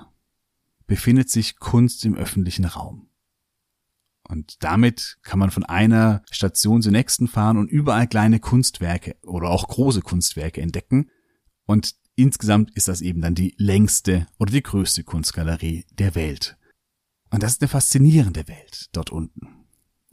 befindet 0.88 1.29
sich 1.29 1.58
Kunst 1.60 2.05
im 2.05 2.15
öffentlichen 2.15 2.65
Raum. 2.65 3.08
Und 4.27 4.63
damit 4.63 5.17
kann 5.22 5.39
man 5.39 5.51
von 5.51 5.63
einer 5.63 6.24
Station 6.32 6.82
zur 6.82 6.91
nächsten 6.91 7.27
fahren 7.27 7.58
und 7.58 7.70
überall 7.70 8.08
kleine 8.08 8.39
Kunstwerke 8.39 9.15
oder 9.24 9.50
auch 9.50 9.67
große 9.67 10.01
Kunstwerke 10.01 10.62
entdecken. 10.62 11.10
Und 11.65 11.96
insgesamt 12.15 12.75
ist 12.75 12.88
das 12.88 13.01
eben 13.01 13.22
dann 13.22 13.36
die 13.36 13.53
längste 13.58 14.27
oder 14.39 14.51
die 14.51 14.63
größte 14.63 15.03
Kunstgalerie 15.03 15.86
der 15.91 16.15
Welt. 16.15 16.58
Und 17.29 17.44
das 17.44 17.53
ist 17.53 17.62
eine 17.62 17.70
faszinierende 17.70 18.48
Welt 18.48 18.88
dort 18.94 19.12
unten. 19.12 19.48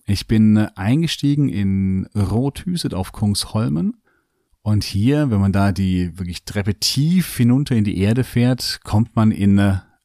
Ich 0.05 0.27
bin 0.27 0.59
eingestiegen 0.59 1.49
in 1.49 2.07
Rothüset 2.15 2.95
auf 2.95 3.13
Kungsholmen. 3.13 4.03
Und 4.63 4.85
hier, 4.85 5.31
wenn 5.31 5.41
man 5.41 5.53
da 5.53 5.73
die 5.73 6.19
wirklich 6.19 6.45
Treppe 6.45 6.75
tief 6.75 7.37
hinunter 7.37 7.77
in 7.77 7.85
die 7.85 7.99
Erde 7.99 8.25
fährt, 8.25 8.81
kommt 8.85 9.17
man 9.17 9.31
in 9.31 9.59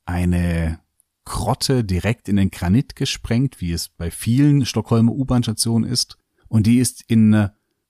eine 0.05 0.79
Grotte 1.27 1.83
direkt 1.83 2.29
in 2.29 2.37
den 2.37 2.51
Granit 2.51 2.95
gesprengt, 2.95 3.59
wie 3.59 3.73
es 3.73 3.89
bei 3.89 4.11
vielen 4.11 4.65
Stockholmer 4.65 5.11
U-Bahn-Stationen 5.11 5.89
ist. 5.89 6.17
Und 6.47 6.67
die 6.67 6.79
ist 6.79 7.03
in, 7.07 7.33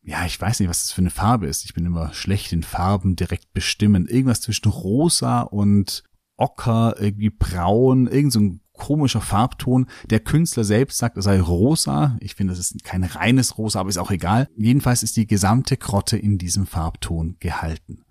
ja, 0.01 0.25
ich 0.25 0.41
weiß 0.41 0.59
nicht, 0.59 0.69
was 0.69 0.83
das 0.83 0.91
für 0.91 1.01
eine 1.01 1.11
Farbe 1.11 1.47
ist. 1.47 1.63
Ich 1.63 1.73
bin 1.73 1.85
immer 1.85 2.13
schlecht 2.13 2.51
in 2.51 2.63
Farben 2.63 3.15
direkt 3.15 3.53
bestimmen. 3.53 4.07
Irgendwas 4.07 4.41
zwischen 4.41 4.69
rosa 4.69 5.41
und 5.41 6.03
ocker, 6.35 6.95
irgendwie 6.99 7.29
braun, 7.29 8.07
irgend 8.07 8.33
so 8.33 8.39
ein 8.39 8.61
komischer 8.73 9.21
Farbton. 9.21 9.87
Der 10.09 10.19
Künstler 10.19 10.63
selbst 10.63 10.97
sagt, 10.97 11.17
es 11.17 11.25
sei 11.25 11.39
rosa. 11.39 12.17
Ich 12.19 12.35
finde, 12.35 12.53
das 12.53 12.59
ist 12.59 12.83
kein 12.83 13.03
reines 13.03 13.57
Rosa, 13.57 13.79
aber 13.79 13.89
ist 13.89 13.97
auch 13.97 14.11
egal. 14.11 14.49
Jedenfalls 14.55 15.03
ist 15.03 15.17
die 15.17 15.27
gesamte 15.27 15.77
Grotte 15.77 16.17
in 16.17 16.37
diesem 16.37 16.65
Farbton 16.65 17.37
gehalten. 17.39 18.03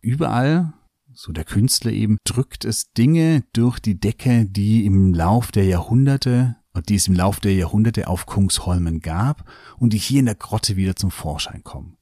Überall, 0.00 0.74
so 1.18 1.32
der 1.32 1.44
Künstler 1.44 1.90
eben, 1.90 2.18
drückt 2.22 2.64
es 2.64 2.92
Dinge 2.92 3.42
durch 3.52 3.80
die 3.80 3.98
Decke, 3.98 4.44
die 4.44 4.86
im 4.86 5.12
Lauf 5.12 5.50
der 5.50 5.64
Jahrhunderte 5.64 6.56
die 6.86 6.94
es 6.94 7.08
im 7.08 7.14
Lauf 7.14 7.40
der 7.40 7.54
Jahrhunderte 7.54 8.06
auf 8.06 8.26
Kungsholmen 8.26 9.00
gab 9.00 9.50
und 9.78 9.92
die 9.92 9.98
hier 9.98 10.20
in 10.20 10.26
der 10.26 10.36
Grotte 10.36 10.76
wieder 10.76 10.94
zum 10.94 11.10
Vorschein 11.10 11.64
kommen. 11.64 11.96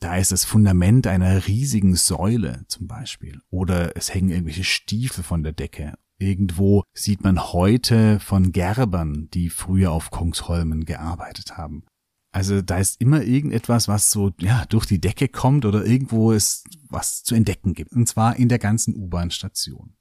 Da 0.00 0.18
ist 0.18 0.32
das 0.32 0.44
Fundament 0.44 1.06
einer 1.06 1.46
riesigen 1.46 1.96
Säule 1.96 2.66
zum 2.68 2.88
Beispiel. 2.88 3.40
Oder 3.48 3.96
es 3.96 4.12
hängen 4.12 4.28
irgendwelche 4.28 4.64
Stiefel 4.64 5.24
von 5.24 5.42
der 5.42 5.52
Decke 5.52 5.94
Irgendwo 6.20 6.82
sieht 6.94 7.22
man 7.22 7.52
heute 7.52 8.18
von 8.18 8.50
Gerbern, 8.50 9.28
die 9.34 9.50
früher 9.50 9.92
auf 9.92 10.10
Kungsholmen 10.10 10.84
gearbeitet 10.84 11.56
haben. 11.56 11.84
Also 12.30 12.60
da 12.60 12.78
ist 12.78 13.00
immer 13.00 13.22
irgendetwas, 13.22 13.88
was 13.88 14.10
so 14.10 14.32
ja 14.40 14.64
durch 14.66 14.86
die 14.86 15.00
Decke 15.00 15.28
kommt 15.28 15.64
oder 15.64 15.84
irgendwo 15.84 16.32
es 16.32 16.64
was 16.88 17.22
zu 17.22 17.34
entdecken 17.34 17.74
gibt. 17.74 17.92
Und 17.92 18.06
zwar 18.06 18.36
in 18.36 18.48
der 18.48 18.58
ganzen 18.58 18.94
U-Bahn-Station. 18.94 19.94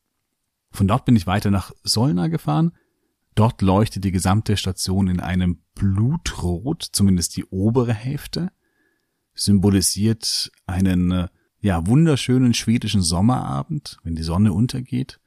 Von 0.72 0.88
dort 0.88 1.06
bin 1.06 1.16
ich 1.16 1.28
weiter 1.28 1.52
nach 1.52 1.72
Solna 1.84 2.28
gefahren. 2.28 2.74
Dort 3.36 3.62
leuchtet 3.62 4.04
die 4.04 4.12
gesamte 4.12 4.58
Station 4.58 5.08
in 5.08 5.20
einem 5.20 5.62
Blutrot, 5.76 6.84
zumindest 6.92 7.38
die 7.38 7.46
obere 7.46 7.94
Hälfte, 7.94 8.52
symbolisiert 9.34 10.52
einen 10.66 11.28
ja 11.60 11.86
wunderschönen 11.88 12.54
schwedischen 12.54 13.02
Sommerabend, 13.02 14.00
wenn 14.04 14.16
die 14.16 14.24
Sonne 14.24 14.54
untergeht. 14.54 15.20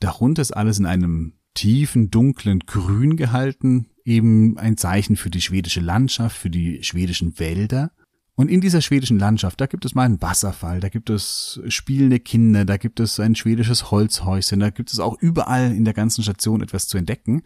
Darunter 0.00 0.42
ist 0.42 0.52
alles 0.52 0.78
in 0.78 0.86
einem 0.86 1.34
tiefen, 1.54 2.10
dunklen 2.10 2.60
Grün 2.60 3.16
gehalten, 3.16 3.90
eben 4.08 4.58
ein 4.58 4.76
Zeichen 4.76 5.16
für 5.16 5.30
die 5.30 5.42
schwedische 5.42 5.80
Landschaft, 5.80 6.36
für 6.36 6.50
die 6.50 6.82
schwedischen 6.82 7.38
Wälder. 7.38 7.92
Und 8.34 8.48
in 8.48 8.60
dieser 8.60 8.80
schwedischen 8.80 9.18
Landschaft, 9.18 9.60
da 9.60 9.66
gibt 9.66 9.84
es 9.84 9.94
mal 9.94 10.04
einen 10.04 10.22
Wasserfall, 10.22 10.80
da 10.80 10.88
gibt 10.88 11.10
es 11.10 11.60
spielende 11.68 12.18
Kinder, 12.18 12.64
da 12.64 12.76
gibt 12.76 13.00
es 13.00 13.20
ein 13.20 13.34
schwedisches 13.34 13.90
Holzhäuschen, 13.90 14.60
da 14.60 14.70
gibt 14.70 14.92
es 14.92 15.00
auch 15.00 15.20
überall 15.20 15.72
in 15.72 15.84
der 15.84 15.94
ganzen 15.94 16.22
Station 16.22 16.62
etwas 16.62 16.88
zu 16.88 16.96
entdecken. 16.96 17.42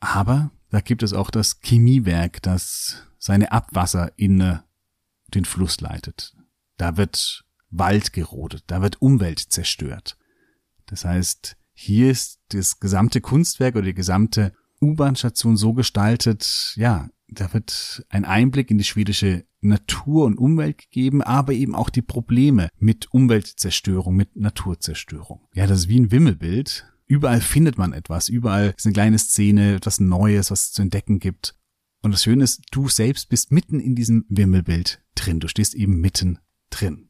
Aber 0.00 0.52
da 0.70 0.80
gibt 0.80 1.02
es 1.02 1.12
auch 1.12 1.30
das 1.30 1.60
Chemiewerk, 1.60 2.40
das 2.42 3.02
seine 3.18 3.52
Abwasser 3.52 4.12
in 4.16 4.60
den 5.34 5.44
Fluss 5.44 5.80
leitet. 5.80 6.34
Da 6.76 6.96
wird 6.96 7.44
Wald 7.70 8.12
gerodet, 8.12 8.64
da 8.68 8.80
wird 8.80 9.02
Umwelt 9.02 9.40
zerstört. 9.40 10.16
Das 10.86 11.04
heißt, 11.04 11.56
hier 11.72 12.10
ist 12.10 12.40
das 12.50 12.80
gesamte 12.80 13.20
Kunstwerk 13.20 13.74
oder 13.74 13.84
die 13.84 13.94
gesamte 13.94 14.52
U-Bahn-Station 14.80 15.56
so 15.56 15.72
gestaltet, 15.72 16.74
ja, 16.76 17.08
da 17.28 17.52
wird 17.52 18.04
ein 18.08 18.24
Einblick 18.24 18.70
in 18.70 18.78
die 18.78 18.84
schwedische 18.84 19.44
Natur 19.60 20.26
und 20.26 20.38
Umwelt 20.38 20.78
gegeben, 20.78 21.22
aber 21.22 21.52
eben 21.52 21.74
auch 21.74 21.90
die 21.90 22.02
Probleme 22.02 22.68
mit 22.78 23.12
Umweltzerstörung, 23.12 24.14
mit 24.14 24.36
Naturzerstörung. 24.36 25.40
Ja, 25.54 25.66
das 25.66 25.80
ist 25.80 25.88
wie 25.88 26.00
ein 26.00 26.12
Wimmelbild. 26.12 26.86
Überall 27.06 27.40
findet 27.40 27.78
man 27.78 27.92
etwas, 27.92 28.28
überall 28.28 28.74
ist 28.76 28.86
eine 28.86 28.92
kleine 28.92 29.18
Szene, 29.18 29.76
etwas 29.76 30.00
Neues, 30.00 30.50
was 30.50 30.64
es 30.64 30.72
zu 30.72 30.82
entdecken 30.82 31.18
gibt. 31.18 31.54
Und 32.02 32.12
das 32.12 32.22
Schöne 32.22 32.44
ist, 32.44 32.62
du 32.70 32.88
selbst 32.88 33.28
bist 33.28 33.52
mitten 33.52 33.80
in 33.80 33.94
diesem 33.94 34.24
Wimmelbild 34.28 35.02
drin. 35.14 35.40
Du 35.40 35.48
stehst 35.48 35.74
eben 35.74 36.00
mitten 36.00 36.38
drin. 36.70 37.08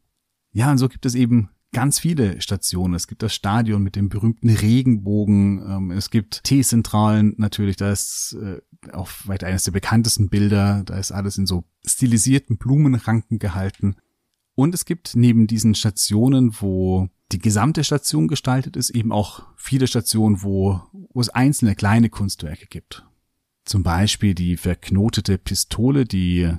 Ja, 0.52 0.70
und 0.70 0.78
so 0.78 0.88
gibt 0.88 1.04
es 1.04 1.14
eben 1.14 1.50
ganz 1.72 1.98
viele 1.98 2.40
Stationen. 2.40 2.94
Es 2.94 3.06
gibt 3.06 3.22
das 3.22 3.34
Stadion 3.34 3.82
mit 3.82 3.96
dem 3.96 4.08
berühmten 4.08 4.48
Regenbogen. 4.48 5.62
Ähm, 5.66 5.90
es 5.90 6.10
gibt 6.10 6.44
T-Zentralen 6.44 7.34
natürlich. 7.36 7.76
Da 7.76 7.90
ist 7.90 8.36
äh, 8.40 8.60
auch 8.92 9.08
weit 9.24 9.44
eines 9.44 9.64
der 9.64 9.72
bekanntesten 9.72 10.28
Bilder. 10.28 10.82
Da 10.84 10.98
ist 10.98 11.12
alles 11.12 11.38
in 11.38 11.46
so 11.46 11.64
stilisierten 11.84 12.56
Blumenranken 12.56 13.38
gehalten. 13.38 13.96
Und 14.54 14.74
es 14.74 14.86
gibt 14.86 15.14
neben 15.14 15.46
diesen 15.46 15.74
Stationen, 15.74 16.56
wo 16.60 17.08
die 17.32 17.38
gesamte 17.38 17.84
Station 17.84 18.28
gestaltet 18.28 18.76
ist, 18.76 18.90
eben 18.90 19.12
auch 19.12 19.44
viele 19.56 19.86
Stationen, 19.86 20.42
wo, 20.42 20.80
wo 21.12 21.20
es 21.20 21.28
einzelne 21.28 21.74
kleine 21.74 22.08
Kunstwerke 22.08 22.66
gibt. 22.66 23.04
Zum 23.64 23.82
Beispiel 23.82 24.34
die 24.34 24.56
verknotete 24.56 25.38
Pistole, 25.38 26.04
die, 26.04 26.50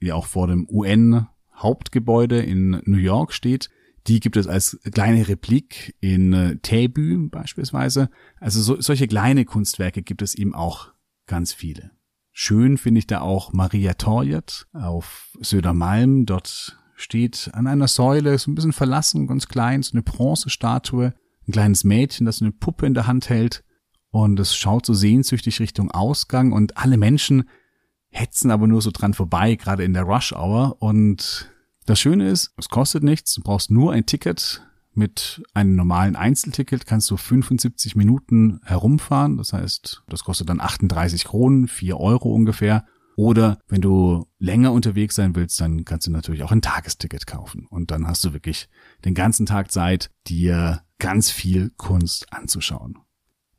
die 0.00 0.12
auch 0.12 0.26
vor 0.26 0.46
dem 0.46 0.66
UN 0.68 1.26
Hauptgebäude 1.54 2.40
in 2.40 2.82
New 2.86 2.96
York 2.98 3.32
steht. 3.32 3.68
Die 4.06 4.20
gibt 4.20 4.36
es 4.36 4.46
als 4.46 4.78
kleine 4.92 5.28
Replik 5.28 5.94
in 6.00 6.32
äh, 6.32 6.56
Täbü 6.56 7.28
beispielsweise. 7.28 8.10
Also 8.38 8.62
so, 8.62 8.80
solche 8.80 9.06
kleine 9.06 9.44
Kunstwerke 9.44 10.02
gibt 10.02 10.22
es 10.22 10.34
eben 10.34 10.54
auch 10.54 10.92
ganz 11.26 11.52
viele. 11.52 11.90
Schön 12.32 12.78
finde 12.78 13.00
ich 13.00 13.06
da 13.06 13.20
auch 13.20 13.52
Maria 13.52 13.94
Torjet 13.94 14.66
auf 14.72 15.36
Södermalm. 15.40 16.26
Dort 16.26 16.78
steht 16.96 17.50
an 17.52 17.66
einer 17.66 17.88
Säule, 17.88 18.38
so 18.38 18.50
ein 18.50 18.54
bisschen 18.54 18.72
verlassen, 18.72 19.26
ganz 19.26 19.48
klein, 19.48 19.82
so 19.82 19.92
eine 19.92 20.02
Bronzestatue, 20.02 21.14
ein 21.46 21.52
kleines 21.52 21.84
Mädchen, 21.84 22.26
das 22.26 22.40
eine 22.40 22.52
Puppe 22.52 22.86
in 22.86 22.94
der 22.94 23.06
Hand 23.06 23.28
hält 23.28 23.64
und 24.10 24.40
es 24.40 24.56
schaut 24.56 24.86
so 24.86 24.94
sehnsüchtig 24.94 25.60
Richtung 25.60 25.90
Ausgang 25.90 26.52
und 26.52 26.76
alle 26.76 26.96
Menschen 26.96 27.48
hetzen 28.10 28.50
aber 28.50 28.66
nur 28.66 28.82
so 28.82 28.90
dran 28.90 29.14
vorbei, 29.14 29.54
gerade 29.54 29.84
in 29.84 29.92
der 29.92 30.02
Rush 30.02 30.32
Hour 30.32 30.76
und 30.80 31.50
das 31.86 32.00
Schöne 32.00 32.28
ist, 32.28 32.52
es 32.56 32.68
kostet 32.68 33.02
nichts, 33.02 33.34
du 33.34 33.42
brauchst 33.42 33.70
nur 33.70 33.92
ein 33.92 34.06
Ticket. 34.06 34.66
Mit 34.92 35.42
einem 35.54 35.76
normalen 35.76 36.16
Einzelticket 36.16 36.84
kannst 36.84 37.10
du 37.10 37.16
75 37.16 37.94
Minuten 37.94 38.60
herumfahren. 38.64 39.36
Das 39.36 39.52
heißt, 39.52 40.02
das 40.08 40.24
kostet 40.24 40.48
dann 40.48 40.60
38 40.60 41.24
Kronen, 41.24 41.68
4 41.68 41.96
Euro 41.98 42.34
ungefähr. 42.34 42.84
Oder 43.16 43.58
wenn 43.68 43.82
du 43.82 44.26
länger 44.38 44.72
unterwegs 44.72 45.14
sein 45.14 45.36
willst, 45.36 45.60
dann 45.60 45.84
kannst 45.84 46.06
du 46.06 46.10
natürlich 46.10 46.42
auch 46.42 46.52
ein 46.52 46.62
Tagesticket 46.62 47.26
kaufen. 47.26 47.66
Und 47.68 47.90
dann 47.90 48.06
hast 48.06 48.24
du 48.24 48.32
wirklich 48.32 48.68
den 49.04 49.14
ganzen 49.14 49.46
Tag 49.46 49.70
Zeit, 49.70 50.10
dir 50.26 50.82
ganz 50.98 51.30
viel 51.30 51.70
Kunst 51.76 52.32
anzuschauen. 52.32 52.98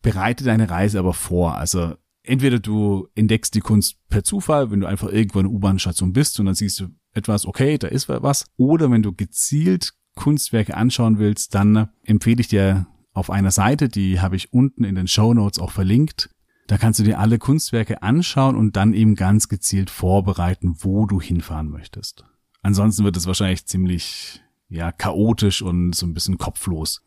Bereite 0.02 0.44
deine 0.44 0.70
Reise 0.70 1.00
aber 1.00 1.14
vor. 1.14 1.56
Also 1.58 1.96
entweder 2.24 2.60
du 2.60 3.08
entdeckst 3.16 3.54
die 3.54 3.60
Kunst 3.62 3.98
per 4.10 4.24
Zufall, 4.24 4.72
wenn 4.72 4.80
du 4.80 4.88
einfach 4.88 5.10
irgendwo 5.10 5.40
in 5.40 5.46
der 5.46 5.54
U-Bahn-Station 5.54 6.14
bist 6.14 6.40
und 6.40 6.48
dann 6.48 6.56
siehst 6.56 6.80
du 6.80 6.90
etwas, 7.14 7.46
okay, 7.46 7.78
da 7.78 7.88
ist 7.88 8.10
was. 8.10 8.46
Oder 8.58 8.92
wenn 8.92 9.04
du 9.04 9.14
gezielt 9.14 9.94
Kunstwerke 10.16 10.76
anschauen 10.76 11.20
willst, 11.20 11.56
dann 11.56 11.90
empfehle 12.04 12.42
ich 12.42 12.48
dir 12.48 12.88
auf 13.14 13.30
einer 13.30 13.52
Seite, 13.52 13.90
die 13.90 14.22
habe 14.22 14.36
ich 14.36 14.54
unten 14.54 14.84
in 14.84 14.96
den 14.96 15.08
Show 15.08 15.34
Notes 15.34 15.60
auch 15.60 15.72
verlinkt. 15.72 16.30
Da 16.68 16.78
kannst 16.78 17.00
du 17.00 17.04
dir 17.04 17.20
alle 17.20 17.38
Kunstwerke 17.38 18.02
anschauen 18.02 18.56
und 18.56 18.78
dann 18.78 18.94
eben 18.94 19.16
ganz 19.16 19.50
gezielt 19.50 19.90
vorbereiten, 19.90 20.76
wo 20.80 21.06
du 21.06 21.20
hinfahren 21.20 21.70
möchtest. 21.70 22.26
Ansonsten 22.62 23.04
wird 23.04 23.18
es 23.18 23.28
wahrscheinlich 23.28 23.66
ziemlich, 23.66 24.42
ja, 24.70 24.92
chaotisch 24.92 25.62
und 25.62 25.94
so 25.94 26.06
ein 26.06 26.14
bisschen 26.14 26.38
kopflos. 26.38 27.02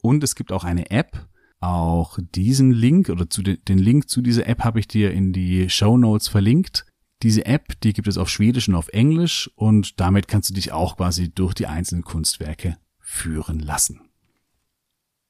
Und 0.00 0.24
es 0.24 0.34
gibt 0.34 0.52
auch 0.52 0.64
eine 0.64 0.90
App. 0.90 1.28
Auch 1.60 2.18
diesen 2.34 2.72
Link 2.72 3.08
oder 3.08 3.30
zu 3.30 3.42
den, 3.42 3.58
den 3.68 3.78
Link 3.78 4.08
zu 4.08 4.20
dieser 4.20 4.48
App 4.48 4.64
habe 4.64 4.80
ich 4.80 4.88
dir 4.88 5.12
in 5.12 5.32
die 5.32 5.70
Show 5.70 5.96
Notes 5.96 6.28
verlinkt. 6.28 6.86
Diese 7.22 7.46
App, 7.46 7.80
die 7.80 7.92
gibt 7.92 8.08
es 8.08 8.18
auf 8.18 8.28
Schwedisch 8.28 8.68
und 8.68 8.74
auf 8.74 8.88
Englisch 8.88 9.50
und 9.54 10.00
damit 10.00 10.26
kannst 10.26 10.50
du 10.50 10.54
dich 10.54 10.72
auch 10.72 10.96
quasi 10.96 11.30
durch 11.30 11.54
die 11.54 11.68
einzelnen 11.68 12.02
Kunstwerke 12.02 12.76
führen 12.98 13.60
lassen. 13.60 14.00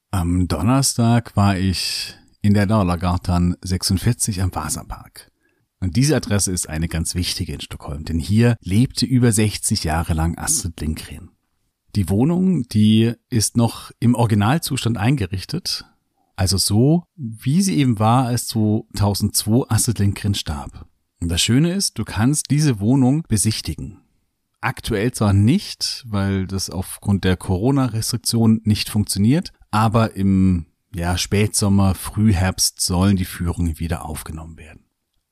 Am 0.09 0.47
Donnerstag 0.47 1.35
war 1.35 1.57
ich 1.57 2.15
in 2.41 2.53
der 2.53 2.65
Daulagartan 2.65 3.55
46 3.61 4.41
am 4.41 4.53
Vasapark. 4.53 5.31
Und 5.79 5.95
diese 5.95 6.15
Adresse 6.15 6.51
ist 6.51 6.69
eine 6.69 6.87
ganz 6.87 7.13
wichtige 7.13 7.53
in 7.53 7.61
Stockholm, 7.61 8.05
denn 8.05 8.19
hier 8.19 8.55
lebte 8.61 9.05
über 9.05 9.31
60 9.31 9.83
Jahre 9.83 10.13
lang 10.13 10.37
Astrid 10.37 10.79
Lindgren. 10.79 11.29
Die 11.95 12.09
Wohnung, 12.09 12.67
die 12.69 13.13
ist 13.29 13.57
noch 13.57 13.91
im 13.99 14.15
Originalzustand 14.15 14.97
eingerichtet, 14.97 15.85
also 16.35 16.57
so, 16.57 17.03
wie 17.15 17.61
sie 17.61 17.77
eben 17.77 17.99
war, 17.99 18.25
als 18.25 18.47
2002 18.47 19.69
Astrid 19.69 19.99
Lindgren 19.99 20.33
starb. 20.33 20.87
Und 21.23 21.29
das 21.29 21.41
Schöne 21.41 21.71
ist, 21.71 21.97
du 21.97 22.03
kannst 22.03 22.51
diese 22.51 22.81
Wohnung 22.81 23.23
besichtigen. 23.29 24.01
Aktuell 24.59 25.13
zwar 25.13 25.31
nicht, 25.31 26.03
weil 26.05 26.47
das 26.47 26.69
aufgrund 26.69 27.23
der 27.23 27.37
Corona-Restriktion 27.37 28.59
nicht 28.65 28.89
funktioniert, 28.89 29.53
aber 29.71 30.17
im 30.17 30.65
ja, 30.93 31.17
Spätsommer, 31.17 31.95
Frühherbst 31.95 32.81
sollen 32.81 33.15
die 33.15 33.23
Führungen 33.23 33.79
wieder 33.79 34.03
aufgenommen 34.03 34.57
werden. 34.57 34.83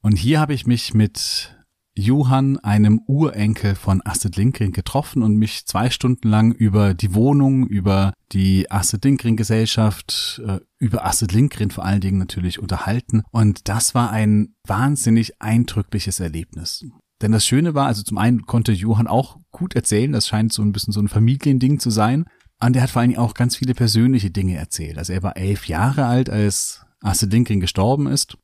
Und 0.01 0.15
hier 0.15 0.39
habe 0.39 0.54
ich 0.54 0.65
mich 0.65 0.93
mit 0.93 1.58
Johann, 1.93 2.58
einem 2.60 3.01
Urenkel 3.06 3.75
von 3.75 4.01
Astrid 4.06 4.38
Lindgren, 4.38 4.71
getroffen 4.71 5.23
und 5.23 5.36
mich 5.36 5.65
zwei 5.65 5.89
Stunden 5.89 6.30
lang 6.30 6.54
über 6.54 6.93
die 6.93 7.13
Wohnung, 7.13 7.67
über 7.67 8.13
die 8.32 8.71
Astrid 8.71 9.04
Lindgren 9.04 9.36
Gesellschaft, 9.36 10.41
äh, 10.45 10.60
über 10.80 11.06
Astrid 11.06 11.34
Lindgren 11.34 11.69
vor 11.69 11.84
allen 11.84 12.01
Dingen 12.01 12.17
natürlich 12.17 12.60
unterhalten. 12.60 13.23
Und 13.32 13.67
das 13.67 13.93
war 13.93 14.10
ein 14.12 14.56
wahnsinnig 14.65 15.41
eindrückliches 15.41 16.19
Erlebnis. 16.19 16.86
Denn 17.21 17.34
das 17.34 17.45
Schöne 17.45 17.75
war, 17.75 17.88
also 17.88 18.04
zum 18.04 18.17
einen 18.17 18.43
konnte 18.43 18.71
Johann 18.71 19.08
auch 19.08 19.38
gut 19.51 19.75
erzählen, 19.75 20.12
das 20.12 20.27
scheint 20.27 20.54
so 20.54 20.62
ein 20.62 20.71
bisschen 20.71 20.93
so 20.93 21.01
ein 21.01 21.10
Familiending 21.10 21.80
zu 21.80 21.89
sein. 21.89 22.25
Und 22.63 22.75
er 22.75 22.84
hat 22.84 22.89
vor 22.89 23.01
allen 23.01 23.10
Dingen 23.10 23.21
auch 23.21 23.34
ganz 23.34 23.58
viele 23.58 23.73
persönliche 23.73 24.32
Dinge 24.32 24.56
erzählt. 24.56 24.97
Also 24.97 25.13
er 25.13 25.23
war 25.23 25.36
elf 25.36 25.67
Jahre 25.67 26.06
alt, 26.06 26.30
als 26.30 26.86
Astrid 27.01 27.34
Lindgren 27.34 27.60
gestorben 27.60 28.08
ist 28.08 28.38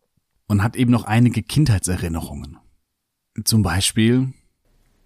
und 0.48 0.64
hat 0.64 0.76
eben 0.76 0.92
noch 0.92 1.06
einige 1.06 1.44
Kindheitserinnerungen. 1.44 2.58
Zum 3.46 3.64
Beispiel. 3.64 4.28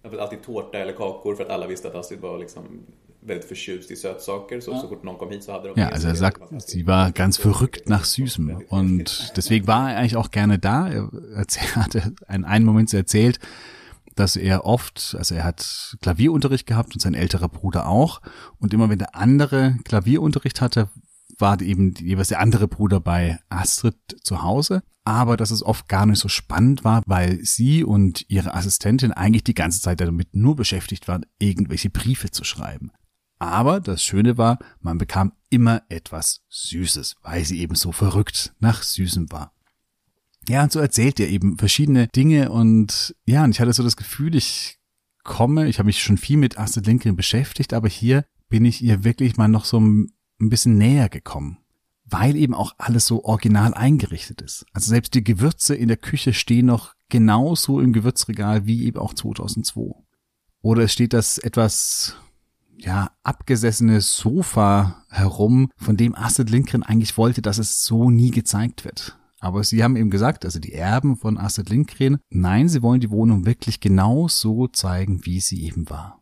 Jag 0.02 0.18
alltid 0.18 0.42
tårta 0.42 0.78
eller 0.78 0.92
kakor 0.92 1.34
för 1.34 1.44
att 1.44 1.50
alla 1.50 1.66
visste 1.66 1.88
att 1.88 1.94
Astrid 1.94 2.20
var 2.20 2.38
liksom 2.38 2.64
väldigt 3.20 3.48
förtjust 3.48 3.90
i 3.90 3.96
sötsaker. 3.96 4.60
Så, 4.60 4.70
ja. 4.70 4.80
så 4.80 4.88
fort 4.88 5.02
någon 5.02 5.18
kom 5.18 5.30
hit 5.30 5.44
så 5.44 5.52
hade 5.52 5.68
de 5.68 5.80
Ja, 5.80 5.88
also 5.88 6.08
er 6.08 6.14
sagt, 6.14 6.40
sie 6.62 6.86
war 6.86 7.10
ganz 7.12 7.38
verrückt 7.38 7.88
nach 7.88 8.04
Süßem. 8.04 8.64
Und 8.68 9.32
deswegen 9.36 9.66
war 9.66 9.90
er 9.90 9.98
eigentlich 9.98 10.16
auch 10.16 10.30
gerne 10.30 10.58
da. 10.58 10.88
Er 10.88 11.08
hatte 11.74 12.12
einen, 12.26 12.44
einen 12.44 12.64
Moment 12.64 12.92
erzählt, 12.94 13.38
dass 14.14 14.36
er 14.36 14.64
oft, 14.66 15.14
also 15.18 15.34
er 15.34 15.44
hat 15.44 15.96
Klavierunterricht 16.00 16.66
gehabt 16.66 16.94
und 16.94 17.00
sein 17.00 17.14
älterer 17.14 17.48
Bruder 17.48 17.88
auch. 17.88 18.20
Und 18.58 18.74
immer 18.74 18.90
wenn 18.90 18.98
der 18.98 19.16
andere 19.16 19.76
Klavierunterricht 19.84 20.60
hatte, 20.60 20.88
war 21.42 21.60
eben 21.60 21.92
jeweils 21.96 22.28
der 22.28 22.40
andere 22.40 22.68
Bruder 22.68 23.00
bei 23.00 23.38
Astrid 23.50 23.96
zu 24.22 24.42
Hause 24.42 24.82
aber 25.04 25.36
dass 25.36 25.50
es 25.50 25.62
oft 25.62 25.88
gar 25.88 26.06
nicht 26.06 26.18
so 26.18 26.28
spannend 26.28 26.84
war, 26.84 27.02
weil 27.06 27.44
sie 27.44 27.84
und 27.84 28.24
ihre 28.28 28.54
Assistentin 28.54 29.12
eigentlich 29.12 29.44
die 29.44 29.54
ganze 29.54 29.80
Zeit 29.80 30.00
damit 30.00 30.34
nur 30.34 30.56
beschäftigt 30.56 31.08
waren, 31.08 31.26
irgendwelche 31.38 31.90
Briefe 31.90 32.30
zu 32.30 32.44
schreiben. 32.44 32.92
Aber 33.38 33.80
das 33.80 34.04
Schöne 34.04 34.38
war, 34.38 34.58
man 34.80 34.98
bekam 34.98 35.32
immer 35.50 35.82
etwas 35.88 36.42
Süßes, 36.48 37.16
weil 37.22 37.44
sie 37.44 37.60
eben 37.60 37.74
so 37.74 37.90
verrückt 37.90 38.54
nach 38.60 38.82
Süßem 38.82 39.32
war. 39.32 39.52
Ja, 40.48 40.62
und 40.62 40.72
so 40.72 40.78
erzählt 40.78 41.18
er 41.18 41.28
eben 41.28 41.58
verschiedene 41.58 42.06
Dinge 42.08 42.50
und 42.50 43.14
ja, 43.24 43.44
und 43.44 43.50
ich 43.50 43.60
hatte 43.60 43.72
so 43.72 43.82
das 43.82 43.96
Gefühl, 43.96 44.34
ich 44.36 44.78
komme, 45.24 45.68
ich 45.68 45.78
habe 45.78 45.86
mich 45.86 46.02
schon 46.02 46.18
viel 46.18 46.36
mit 46.36 46.58
Astrid 46.58 46.86
Lindgren 46.86 47.16
beschäftigt, 47.16 47.74
aber 47.74 47.88
hier 47.88 48.24
bin 48.48 48.64
ich 48.64 48.82
ihr 48.82 49.02
wirklich 49.04 49.36
mal 49.36 49.48
noch 49.48 49.64
so 49.64 49.80
ein 49.80 50.12
bisschen 50.50 50.78
näher 50.78 51.08
gekommen 51.08 51.58
weil 52.12 52.36
eben 52.36 52.54
auch 52.54 52.74
alles 52.78 53.06
so 53.06 53.24
original 53.24 53.74
eingerichtet 53.74 54.42
ist. 54.42 54.66
Also 54.72 54.90
selbst 54.90 55.14
die 55.14 55.24
Gewürze 55.24 55.74
in 55.74 55.88
der 55.88 55.96
Küche 55.96 56.34
stehen 56.34 56.66
noch 56.66 56.94
genauso 57.08 57.80
im 57.80 57.92
Gewürzregal 57.92 58.66
wie 58.66 58.84
eben 58.84 58.98
auch 58.98 59.14
2002. 59.14 59.94
Oder 60.60 60.84
es 60.84 60.92
steht 60.92 61.12
das 61.12 61.38
etwas 61.38 62.16
ja, 62.76 63.10
abgesessene 63.22 64.00
Sofa 64.00 65.04
herum, 65.08 65.70
von 65.76 65.96
dem 65.96 66.14
Astrid 66.14 66.50
Lindgren 66.50 66.82
eigentlich 66.82 67.16
wollte, 67.16 67.42
dass 67.42 67.58
es 67.58 67.84
so 67.84 68.10
nie 68.10 68.30
gezeigt 68.30 68.84
wird. 68.84 69.18
Aber 69.40 69.64
sie 69.64 69.82
haben 69.82 69.96
eben 69.96 70.10
gesagt, 70.10 70.44
also 70.44 70.60
die 70.60 70.72
Erben 70.72 71.16
von 71.16 71.38
Astrid 71.38 71.68
Lindgren, 71.70 72.18
nein, 72.30 72.68
sie 72.68 72.82
wollen 72.82 73.00
die 73.00 73.10
Wohnung 73.10 73.44
wirklich 73.44 73.80
genau 73.80 74.28
so 74.28 74.68
zeigen, 74.68 75.24
wie 75.24 75.40
sie 75.40 75.64
eben 75.64 75.88
war. 75.90 76.20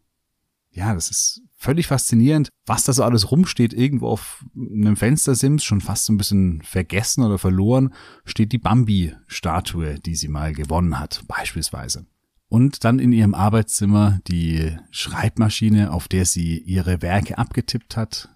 Ja, 0.71 0.95
das 0.95 1.11
ist 1.11 1.43
völlig 1.61 1.87
faszinierend, 1.87 2.49
was 2.67 2.85
da 2.85 2.93
so 2.93 3.05
alles 3.05 3.31
rumsteht. 3.31 3.75
Irgendwo 3.75 4.09
auf 4.09 4.45
einem 4.57 4.97
Fenstersims, 4.97 5.63
schon 5.63 5.81
fast 5.81 6.07
so 6.07 6.13
ein 6.13 6.17
bisschen 6.17 6.63
vergessen 6.63 7.23
oder 7.23 7.39
verloren, 7.39 7.93
steht 8.25 8.53
die 8.53 8.59
Bambi-Statue, 8.59 10.01
die 10.01 10.17
sie 10.17 10.29
mal 10.29 10.53
gewonnen 10.53 10.99
hat, 10.99 11.23
beispielsweise. 11.29 12.07
Und 12.49 12.83
dann 12.85 12.99
in 12.99 13.13
ihrem 13.13 13.35
Arbeitszimmer 13.35 14.21
die 14.27 14.77
Schreibmaschine, 14.91 15.93
auf 15.93 16.09
der 16.09 16.25
sie 16.25 16.59
ihre 16.59 17.03
Werke 17.03 17.39
abgetippt 17.39 17.97
hat. 17.97 18.31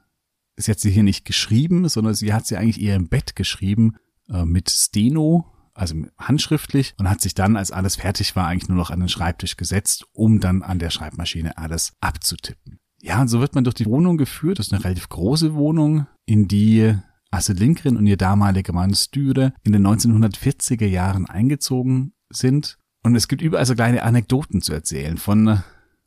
Sie 0.57 0.71
hat 0.71 0.79
sie 0.79 0.91
hier 0.91 1.03
nicht 1.03 1.25
geschrieben, 1.25 1.89
sondern 1.89 2.15
sie 2.15 2.33
hat 2.33 2.47
sie 2.47 2.57
eigentlich 2.57 2.81
eher 2.81 2.95
im 2.95 3.09
Bett 3.09 3.35
geschrieben, 3.35 3.97
äh, 4.29 4.45
mit 4.45 4.71
Steno, 4.71 5.51
also 5.73 5.97
handschriftlich 6.19 6.95
und 6.99 7.09
hat 7.11 7.21
sich 7.21 7.35
dann, 7.35 7.57
als 7.57 7.73
alles 7.73 7.97
fertig 7.97 8.37
war, 8.37 8.47
eigentlich 8.47 8.69
nur 8.69 8.79
noch 8.79 8.91
an 8.91 9.01
den 9.01 9.09
Schreibtisch 9.09 9.57
gesetzt, 9.57 10.07
um 10.13 10.39
dann 10.39 10.63
an 10.63 10.79
der 10.79 10.91
Schreibmaschine 10.91 11.59
alles 11.59 11.95
abzutippen. 12.01 12.79
Ja, 13.05 13.21
und 13.21 13.29
so 13.29 13.41
wird 13.41 13.55
man 13.55 13.65
durch 13.65 13.75
die 13.75 13.85
Wohnung 13.85 14.17
geführt. 14.17 14.59
Das 14.59 14.69
ist 14.69 14.73
eine 14.73 14.83
relativ 14.83 15.11
große 15.11 15.55
Wohnung, 15.55 16.07
in 16.25 16.49
die 16.49 16.95
Astrid 17.31 17.61
Lindgren 17.61 17.99
und 17.99 18.07
ihr 18.07 18.17
damaliger 18.17 18.73
Mann 18.73 18.95
Stüre 18.95 19.53
in 19.63 19.75
den 19.75 19.87
1940er 19.87 20.87
Jahren 20.87 21.27
eingezogen 21.27 22.15
sind. 22.31 22.79
Und 23.03 23.15
es 23.15 23.29
gibt 23.29 23.43
überall 23.43 23.67
so 23.67 23.75
kleine 23.75 24.05
Anekdoten 24.05 24.63
zu 24.63 24.73
erzählen 24.73 25.19
von 25.19 25.63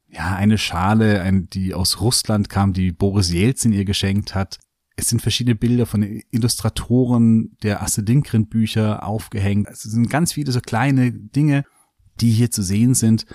ja, 0.10 0.36
eine 0.36 0.58
Schale, 0.58 1.22
ein, 1.22 1.48
die 1.48 1.76
aus 1.76 2.02
Russland 2.02 2.50
kam, 2.50 2.74
die 2.74 2.92
Boris 2.92 3.32
Jelzin 3.32 3.74
ihr 3.74 3.86
geschenkt 3.86 4.34
hat. 4.34 4.58
Es 4.96 5.08
sind 5.08 5.22
verschiedene 5.22 5.54
Bilder 5.54 5.86
von 5.86 6.02
Illustratoren 6.32 7.58
der 7.62 7.84
Astrid 7.84 8.10
Lindgren 8.10 8.48
Bücher 8.48 9.06
aufgehängt. 9.06 9.68
Es 9.70 9.84
sind 9.84 10.10
ganz 10.10 10.34
viele 10.34 10.52
so 10.52 10.62
kleine 10.62 11.12
Dinge, 11.12 11.64
die 12.22 12.32
hier 12.32 12.50
zu 12.50 12.64
sehen 12.64 12.96
sind 12.96 13.28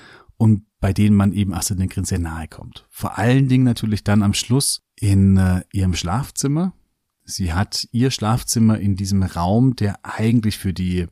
und 0.42 0.66
bei 0.80 0.92
denen 0.92 1.14
man 1.14 1.32
eben 1.32 1.54
Astrid 1.54 1.78
Lindgren 1.78 2.04
sehr 2.04 2.18
nahe 2.18 2.48
kommt. 2.48 2.84
Vor 2.90 3.16
allen 3.16 3.46
Dingen 3.46 3.62
natürlich 3.62 4.02
dann 4.02 4.24
am 4.24 4.34
Schluss 4.34 4.82
in 4.96 5.36
äh, 5.36 5.62
ihrem 5.72 5.94
Schlafzimmer. 5.94 6.72
Sie 7.22 7.52
hat 7.52 7.86
ihr 7.92 8.10
Schlafzimmer 8.10 8.76
in 8.80 8.96
diesem 8.96 9.22
Raum, 9.22 9.76
der 9.76 10.04
eigentlich 10.04 10.58
für 10.58 10.72
die 10.72 11.06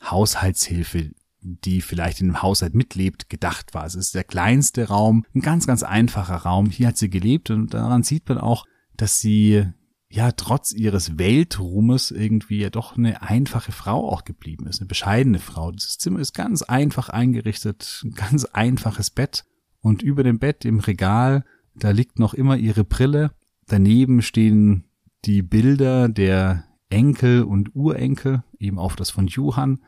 Haushaltshilfe 0.00 1.10
die 1.40 1.80
vielleicht 1.80 2.20
in 2.20 2.28
dem 2.28 2.42
Haushalt 2.42 2.74
mitlebt, 2.74 3.28
gedacht 3.28 3.74
war. 3.74 3.84
Es 3.84 3.94
ist 3.94 4.14
der 4.14 4.24
kleinste 4.24 4.88
Raum, 4.88 5.24
ein 5.34 5.40
ganz, 5.40 5.66
ganz 5.66 5.82
einfacher 5.82 6.36
Raum. 6.36 6.68
Hier 6.68 6.88
hat 6.88 6.98
sie 6.98 7.10
gelebt 7.10 7.50
und 7.50 7.74
daran 7.74 8.02
sieht 8.04 8.28
man 8.28 8.38
auch, 8.38 8.64
dass 8.96 9.20
sie 9.20 9.66
ja 10.10 10.32
trotz 10.32 10.72
ihres 10.72 11.18
Weltruhmes 11.18 12.10
irgendwie 12.10 12.60
ja 12.60 12.70
doch 12.70 12.96
eine 12.96 13.22
einfache 13.22 13.72
Frau 13.72 14.10
auch 14.10 14.24
geblieben 14.24 14.66
ist, 14.66 14.80
eine 14.80 14.88
bescheidene 14.88 15.38
Frau. 15.38 15.70
Dieses 15.70 15.98
Zimmer 15.98 16.20
ist 16.20 16.32
ganz 16.32 16.62
einfach 16.62 17.08
eingerichtet, 17.10 18.02
ein 18.04 18.12
ganz 18.12 18.44
einfaches 18.46 19.10
Bett 19.10 19.44
und 19.80 20.02
über 20.02 20.22
dem 20.22 20.38
Bett 20.38 20.64
im 20.64 20.80
Regal, 20.80 21.44
da 21.74 21.90
liegt 21.90 22.18
noch 22.18 22.34
immer 22.34 22.56
ihre 22.56 22.84
Brille. 22.84 23.32
Daneben 23.66 24.22
stehen 24.22 24.84
die 25.24 25.42
Bilder 25.42 26.08
der 26.08 26.64
Enkel 26.88 27.42
und 27.42 27.74
Urenkel, 27.76 28.42
eben 28.58 28.78
auf 28.78 28.96
das 28.96 29.10
von 29.10 29.26
Johann. 29.26 29.80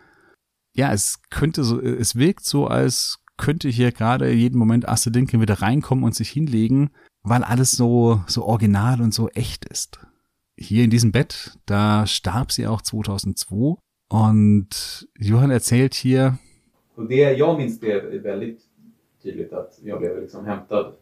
Ja, 0.74 0.92
es 0.92 1.22
könnte 1.30 1.64
so, 1.64 1.80
es 1.80 2.14
wirkt 2.14 2.44
so, 2.44 2.66
als 2.66 3.24
könnte 3.38 3.70
hier 3.70 3.90
gerade 3.90 4.30
jeden 4.30 4.58
Moment 4.58 4.86
Astrid 4.86 5.16
Lindgren 5.16 5.40
wieder 5.40 5.62
reinkommen 5.62 6.04
und 6.04 6.14
sich 6.14 6.28
hinlegen, 6.28 6.90
weil 7.22 7.42
alles 7.42 7.70
so, 7.70 8.22
so 8.26 8.44
original 8.44 9.00
und 9.00 9.14
so 9.14 9.30
echt 9.30 9.64
ist 9.64 9.98
hier 10.60 10.84
in 10.84 10.90
diesem 10.90 11.10
Bett, 11.10 11.58
da 11.66 12.06
starb 12.06 12.52
sie 12.52 12.66
auch 12.66 12.82
2002 12.82 13.78
und 14.08 15.08
Johann 15.18 15.50
erzählt 15.50 15.94
hier. 15.94 16.38
Och 16.94 17.06
det, 17.06 17.32
jag 17.38 17.58
minns 17.58 17.80
det 17.80 18.22
väldigt 18.22 18.60
tydligt 19.22 19.52
att 19.52 19.78
jag 19.82 20.00
blev 20.00 20.20
liksom 20.20 20.44
hämtad 20.44 20.94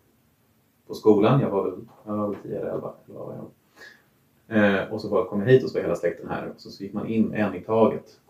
på 0.87 0.95
skolan. 0.95 1.41
Jag 1.41 1.51
var 1.51 1.71
väl, 1.71 1.81
jag 2.07 2.17
var 2.17 2.29
väl 2.29 2.39
10 2.43 2.59
eller 2.59 2.71
11. 2.71 2.95
Eller 3.09 3.19
vad 3.19 3.37
jag 3.37 4.83
eh, 4.83 4.93
och 4.93 5.01
så 5.01 5.09
bara 5.09 5.25
kom 5.25 5.41
jag 5.41 5.49
hit 5.49 5.65
och 5.65 5.71
så 5.71 5.79
var 5.79 5.83
hela 5.83 5.97
släkten 5.97 6.29
här. 6.29 6.49
Och 6.49 6.61
så, 6.61 6.71
så 6.71 6.83
gick 6.83 6.93
man 6.93 7.07
in 7.07 7.35
en 7.35 7.55
i 7.55 7.61
taget. 7.61 8.21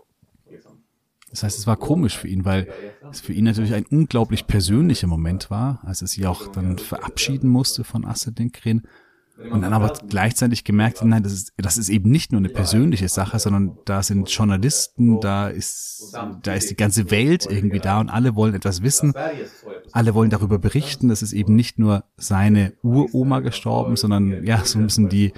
Liksom. 0.51 0.73
Das 1.31 1.43
heißt, 1.43 1.59
es 1.59 1.67
war 1.67 1.77
komisch 1.77 2.17
für 2.17 2.29
ihn, 2.29 2.47
weil 2.47 2.67
es 3.11 3.21
für 3.21 3.35
ihn 3.35 3.45
natürlich 3.45 3.75
ein 3.75 3.85
unglaublich 3.91 4.47
persönlicher 4.47 5.07
Moment 5.07 5.51
war, 5.51 5.79
als 5.85 6.01
er 6.01 6.09
sich 6.09 6.27
auch 6.27 6.47
dann 6.49 6.79
verabschieden 6.79 7.51
musste 7.51 7.85
von 7.85 8.07
Astrid 8.07 8.39
Lindgren. 8.39 8.87
Und 9.39 9.63
dann 9.63 9.73
aber 9.73 9.93
gleichzeitig 10.09 10.65
gemerkt, 10.65 11.05
nein, 11.05 11.23
das 11.23 11.33
ist, 11.33 11.53
das 11.57 11.77
ist 11.77 11.89
eben 11.91 12.11
nicht 12.11 12.33
nur 12.33 12.41
eine 12.41 12.49
persönliche 12.49 13.09
Sache, 13.09 13.39
sondern 13.39 13.79
da 13.85 14.03
sind 14.03 14.29
Journalisten, 14.29 15.21
da 15.21 15.49
ist, 15.49 16.13
da 16.43 16.55
ist 16.55 16.71
die 16.71 16.77
ganze 16.77 17.13
Welt 17.13 17.47
irgendwie 17.49 17.79
da 17.79 18.01
und 18.01 18.09
alle 18.09 18.35
wollen 18.35 18.55
etwas 18.55 18.83
wissen. 18.83 19.15
Alle 19.93 20.15
wollen 20.15 20.31
darüber 20.31 20.59
berichten. 20.59 21.09
Das 21.09 21.23
ist 21.23 21.33
eben 21.33 21.55
nicht 21.55 21.79
nur 21.79 22.05
seine 22.17 22.73
Uroma 22.83 23.39
gestorben, 23.39 23.95
sondern 23.95 24.45
ja, 24.45 24.65
so 24.65 24.81
müssen 24.81 25.09
die, 25.09 25.33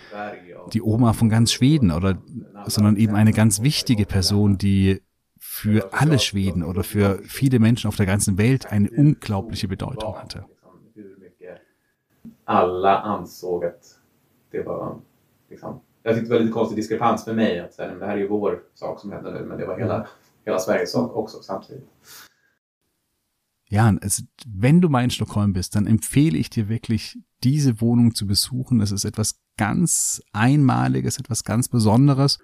die 0.72 0.80
Oma 0.80 1.12
von 1.12 1.28
ganz 1.28 1.52
Schweden 1.52 1.90
oder, 1.90 2.22
sondern 2.66 2.96
eben 2.96 3.14
eine 3.14 3.32
ganz 3.32 3.60
wichtige 3.60 4.06
Person, 4.06 4.56
die 4.56 5.02
für 5.38 5.92
alle 5.92 6.18
Schweden 6.18 6.62
oder 6.62 6.84
für 6.84 7.20
viele 7.24 7.58
Menschen 7.58 7.88
auf 7.88 7.96
der 7.96 8.06
ganzen 8.06 8.38
Welt 8.38 8.72
eine 8.72 8.90
unglaubliche 8.90 9.68
Bedeutung 9.68 10.16
hatte 10.16 10.46
alla 12.50 12.98
ansåg 12.98 13.64
att 13.64 13.98
det 14.50 14.62
var 14.62 15.00
liksom, 15.50 15.80
jag 16.02 16.14
tyckte 16.14 16.28
det 16.28 16.34
var 16.34 16.40
lite 16.40 16.52
konstig 16.52 16.78
diskrepans 16.78 17.24
för 17.24 17.34
mig 17.34 17.60
att 17.60 17.74
säga, 17.74 17.94
det 17.94 18.06
här 18.06 18.12
är 18.12 18.18
ju 18.18 18.28
vår 18.28 18.62
sak 18.74 19.00
som 19.00 19.12
händer 19.12 19.32
nu, 19.32 19.44
men 19.44 19.58
det 19.58 19.66
var 19.66 19.78
hela, 19.78 20.06
hela 20.44 20.58
Sveriges 20.58 20.92
sak 20.92 21.16
också 21.16 21.42
samtidigt. 21.42 21.88
Ja, 23.68 23.94
also, 24.02 24.22
wenn 24.46 24.80
du 24.80 24.88
mal 24.88 25.04
in 25.04 25.10
Stockholm 25.10 25.52
bist, 25.52 25.74
dann 25.76 25.86
empfehle 25.86 26.38
ich 26.38 26.50
dir 26.50 26.68
wirklich, 26.68 27.18
diese 27.44 27.80
Wohnung 27.80 28.14
zu 28.16 28.26
besuchen. 28.26 28.80
Es 28.80 28.90
ist 28.90 29.04
etwas 29.04 29.40
ganz 29.56 30.20
Einmaliges, 30.32 31.18
etwas 31.18 31.44
ganz 31.44 31.68
Besonderes. 31.68 32.38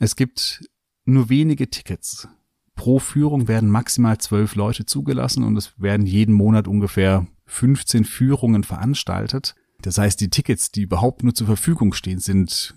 Es 0.00 0.16
gibt 0.16 0.60
nur 1.04 1.28
wenige 1.28 1.70
Tickets. 1.70 2.26
Pro 2.74 2.98
Führung 2.98 3.46
werden 3.46 3.70
maximal 3.70 4.18
zwölf 4.18 4.56
Leute 4.56 4.84
zugelassen 4.84 5.44
und 5.44 5.56
es 5.56 5.80
werden 5.80 6.04
jeden 6.04 6.34
Monat 6.34 6.66
ungefähr 6.66 7.28
15 7.46 8.04
Führungen 8.04 8.64
veranstaltet. 8.64 9.54
Das 9.82 9.98
heißt, 9.98 10.20
die 10.20 10.30
Tickets, 10.30 10.70
die 10.70 10.82
überhaupt 10.82 11.22
nur 11.22 11.34
zur 11.34 11.46
Verfügung 11.46 11.92
stehen, 11.92 12.18
sind 12.18 12.74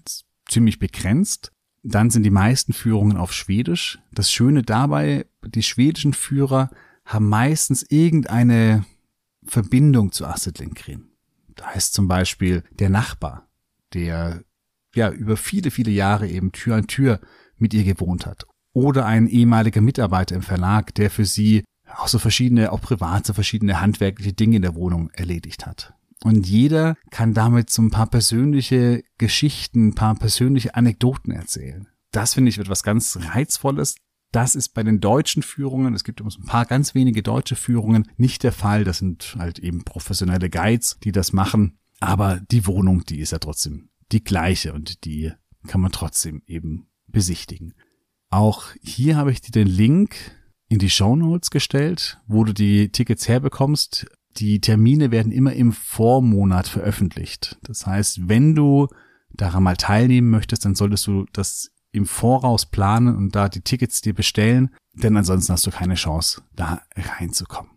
ziemlich 0.48 0.80
begrenzt. 0.80 1.52
Dann 1.84 2.10
sind 2.10 2.24
die 2.24 2.32
meisten 2.32 2.74
Führungen 2.74 3.18
auf 3.18 3.32
Schwedisch. 3.32 4.00
Das 4.12 4.32
Schöne 4.32 4.64
dabei, 4.64 5.28
die 5.46 5.64
schwedischen 5.64 6.14
Führer 6.14 6.72
haben 7.06 7.30
meistens 7.30 7.84
irgendeine 7.84 8.86
Verbindung 9.46 10.12
zu 10.12 10.26
Astrid 10.26 10.60
Lindgren. 10.60 11.12
Da 11.56 11.68
heißt 11.68 11.94
zum 11.94 12.08
Beispiel 12.08 12.64
der 12.72 12.90
Nachbar, 12.90 13.48
der 13.94 14.44
ja 14.96 15.12
über 15.12 15.38
viele, 15.38 15.72
viele 15.72 15.92
Jahre 15.92 16.28
eben 16.28 16.52
Tür 16.52 16.76
an 16.76 16.88
Tür 16.88 17.20
mit 17.58 17.74
ihr 17.74 17.84
gewohnt 17.84 18.26
hat. 18.26 18.46
Oder 18.74 19.06
ein 19.06 19.28
ehemaliger 19.28 19.82
Mitarbeiter 19.82 20.36
im 20.36 20.42
Verlag, 20.42 20.94
der 20.96 21.10
für 21.10 21.26
sie 21.26 21.64
auch 21.98 22.08
so 22.08 22.20
verschiedene, 22.20 22.72
auch 22.72 22.82
privat 22.82 23.26
so 23.26 23.34
verschiedene 23.34 23.82
handwerkliche 23.82 24.34
Dinge 24.34 24.58
in 24.58 24.62
der 24.62 24.76
Wohnung 24.76 25.10
erledigt 25.12 25.66
hat. 25.66 25.94
Und 26.24 26.48
jeder 26.48 26.96
kann 27.12 27.34
damit 27.34 27.70
so 27.70 27.82
ein 27.82 27.92
paar 27.92 28.08
persönliche 28.08 29.04
Geschichten, 29.18 29.90
ein 29.90 29.96
paar 29.96 30.16
persönliche 30.16 30.76
Anekdoten 30.76 31.32
erzählen. 31.32 31.88
Das 32.12 32.34
finde 32.34 32.50
ich 32.50 32.58
etwas 32.58 32.84
ganz 32.84 33.18
Reizvolles. 33.22 33.96
Das 34.32 34.56
ist 34.56 34.70
bei 34.70 34.84
den 34.84 35.00
deutschen 35.00 35.44
Führungen, 35.44 35.94
es 35.94 36.04
gibt 36.04 36.20
übrigens 36.20 36.40
ein 36.40 36.48
paar 36.48 36.66
ganz 36.66 36.96
wenige 36.96 37.24
deutsche 37.24 37.56
Führungen, 37.56 38.10
nicht 38.18 38.44
der 38.44 38.52
Fall. 38.52 38.84
Das 38.84 38.98
sind 38.98 39.36
halt 39.38 39.60
eben 39.60 39.84
professionelle 39.84 40.50
Guides, 40.50 40.98
die 41.04 41.12
das 41.12 41.32
machen. 41.32 41.78
Aber 42.00 42.42
die 42.52 42.66
Wohnung, 42.66 43.06
die 43.06 43.20
ist 43.20 43.32
ja 43.32 43.40
trotzdem 43.40 43.90
die 44.12 44.24
gleiche 44.24 44.74
und 44.74 45.06
die 45.06 45.32
kann 45.68 45.82
man 45.82 45.92
trotzdem 45.92 46.42
eben 46.48 46.88
besichtigen. 47.08 47.74
Auch 48.30 48.66
hier 48.82 49.16
habe 49.16 49.32
ich 49.32 49.42
dir 49.42 49.52
den 49.52 49.68
Link 49.68 50.16
in 50.70 50.80
die 50.80 50.90
Show 50.90 51.16
Notes 51.16 51.52
gestellt, 51.52 52.20
wo 52.28 52.44
du 52.44 52.54
die 52.54 52.90
Tickets 52.90 53.28
herbekommst. 53.28 54.08
Die 54.38 54.60
Termine 54.60 55.12
werden 55.12 55.32
immer 55.32 55.54
im 55.54 55.72
Vormonat 55.72 56.68
veröffentlicht. 56.68 57.58
Das 57.64 57.86
heißt, 57.86 58.28
wenn 58.28 58.56
du 58.56 58.88
daran 59.32 59.64
mal 59.64 59.78
teilnehmen 59.78 60.30
möchtest, 60.30 60.66
dann 60.66 60.76
solltest 60.76 61.08
du 61.08 61.26
das 61.32 61.72
im 61.92 62.06
Voraus 62.06 62.66
planen 62.66 63.16
und 63.16 63.36
da 63.36 63.48
die 63.48 63.62
Tickets 63.62 64.02
dir 64.02 64.14
bestellen, 64.14 64.70
denn 64.94 65.16
ansonsten 65.16 65.54
hast 65.54 65.66
du 65.66 65.72
keine 65.72 65.96
Chance, 65.96 66.42
da 66.56 66.82
reinzukommen. 66.96 67.72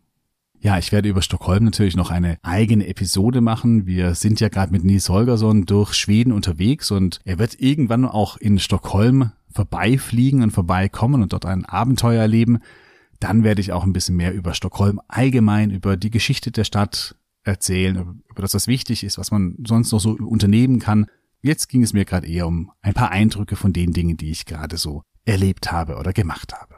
Ja, 0.61 0.77
ich 0.77 0.91
werde 0.91 1.09
über 1.09 1.23
Stockholm 1.23 1.65
natürlich 1.65 1.95
noch 1.95 2.11
eine 2.11 2.39
eigene 2.43 2.89
Episode 2.89 3.41
machen. 3.41 3.87
Wir 3.87 4.17
sind 4.17 4.41
ja 4.41 4.49
gerade 4.49 4.73
mit 4.73 4.83
Nils 4.83 5.09
Holgersson 5.09 5.67
durch 5.67 5.95
Schweden 5.95 6.33
unterwegs 6.33 6.91
und 6.91 7.21
er 7.25 7.39
wird 7.39 7.61
irgendwann 7.61 8.05
auch 8.05 8.37
in 8.39 8.59
Stockholm 8.59 9.31
vorbeifliegen 9.53 10.43
und 10.43 10.51
vorbeikommen 10.51 11.23
und 11.23 11.33
dort 11.33 11.47
ein 11.47 11.65
Abenteuer 11.65 12.23
erleben, 12.23 12.59
dann 13.21 13.43
werde 13.43 13.61
ich 13.61 13.73
auch 13.73 13.85
ein 13.85 13.93
bisschen 13.93 14.17
mehr 14.17 14.33
über 14.33 14.55
Stockholm 14.55 15.01
allgemein, 15.09 15.71
über 15.71 15.97
die 15.97 16.11
Geschichte 16.11 16.51
der 16.51 16.65
Stadt 16.65 17.17
erzählen, 17.43 18.21
über 18.31 18.43
das, 18.43 18.55
was 18.55 18.69
wichtig 18.69 19.05
ist, 19.05 19.19
was 19.19 19.31
man 19.31 19.57
sonst 19.67 19.93
noch 19.93 20.01
so 20.01 20.11
unternehmen 20.13 20.79
kann. 20.79 21.07
Jetzt 21.41 21.69
ging 21.69 21.83
es 21.83 21.93
mir 21.93 22.05
gerade 22.05 22.29
eher 22.29 22.47
um 22.47 22.73
ein 22.83 22.95
paar 22.95 23.11
Eindrücke 23.11 23.57
von 23.57 23.73
den 23.73 23.93
Dingen, 23.93 24.17
die 24.17 24.31
ich 24.31 24.45
gerade 24.45 24.77
so 24.77 25.03
erlebt 25.25 25.73
habe 25.73 25.97
oder 25.97 26.13
gemacht 26.13 26.53
habe. 26.55 26.77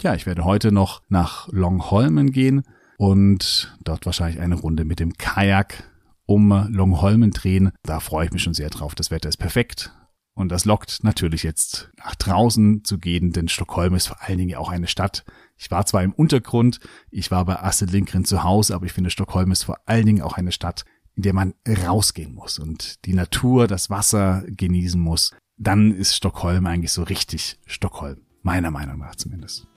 Ja, 0.00 0.14
ich 0.14 0.26
werde 0.26 0.44
heute 0.44 0.72
noch 0.72 1.02
nach 1.08 1.48
Longholmen 1.52 2.32
gehen 2.32 2.62
und 2.96 3.76
dort 3.84 4.06
wahrscheinlich 4.06 4.40
eine 4.40 4.56
Runde 4.56 4.84
mit 4.84 5.00
dem 5.00 5.14
Kajak 5.14 5.84
um 6.26 6.50
Longholmen 6.70 7.30
drehen. 7.30 7.72
Da 7.82 8.00
freue 8.00 8.26
ich 8.26 8.32
mich 8.32 8.42
schon 8.42 8.54
sehr 8.54 8.70
drauf. 8.70 8.94
Das 8.94 9.10
Wetter 9.10 9.28
ist 9.28 9.36
perfekt. 9.36 9.92
Und 10.34 10.48
das 10.48 10.64
lockt 10.64 11.04
natürlich 11.04 11.42
jetzt 11.42 11.90
nach 11.98 12.14
draußen 12.14 12.84
zu 12.84 12.98
gehen, 12.98 13.32
denn 13.32 13.48
Stockholm 13.48 13.94
ist 13.94 14.06
vor 14.06 14.22
allen 14.22 14.38
Dingen 14.38 14.56
auch 14.56 14.70
eine 14.70 14.86
Stadt. 14.86 15.24
Ich 15.58 15.70
war 15.70 15.84
zwar 15.84 16.02
im 16.02 16.12
Untergrund, 16.12 16.80
ich 17.10 17.30
war 17.30 17.44
bei 17.44 17.60
Astrid 17.60 17.92
Lindgren 17.92 18.24
zu 18.24 18.42
Hause, 18.42 18.74
aber 18.74 18.86
ich 18.86 18.92
finde 18.92 19.10
Stockholm 19.10 19.52
ist 19.52 19.64
vor 19.64 19.78
allen 19.84 20.06
Dingen 20.06 20.22
auch 20.22 20.38
eine 20.38 20.52
Stadt, 20.52 20.84
in 21.14 21.22
der 21.22 21.34
man 21.34 21.54
rausgehen 21.68 22.34
muss 22.34 22.58
und 22.58 23.04
die 23.04 23.12
Natur, 23.12 23.66
das 23.66 23.90
Wasser 23.90 24.42
genießen 24.46 25.00
muss. 25.00 25.32
Dann 25.58 25.92
ist 25.92 26.16
Stockholm 26.16 26.66
eigentlich 26.66 26.92
so 26.92 27.02
richtig 27.02 27.58
Stockholm. 27.66 28.22
Meiner 28.42 28.70
Meinung 28.70 28.98
nach 28.98 29.14
zumindest. 29.14 29.68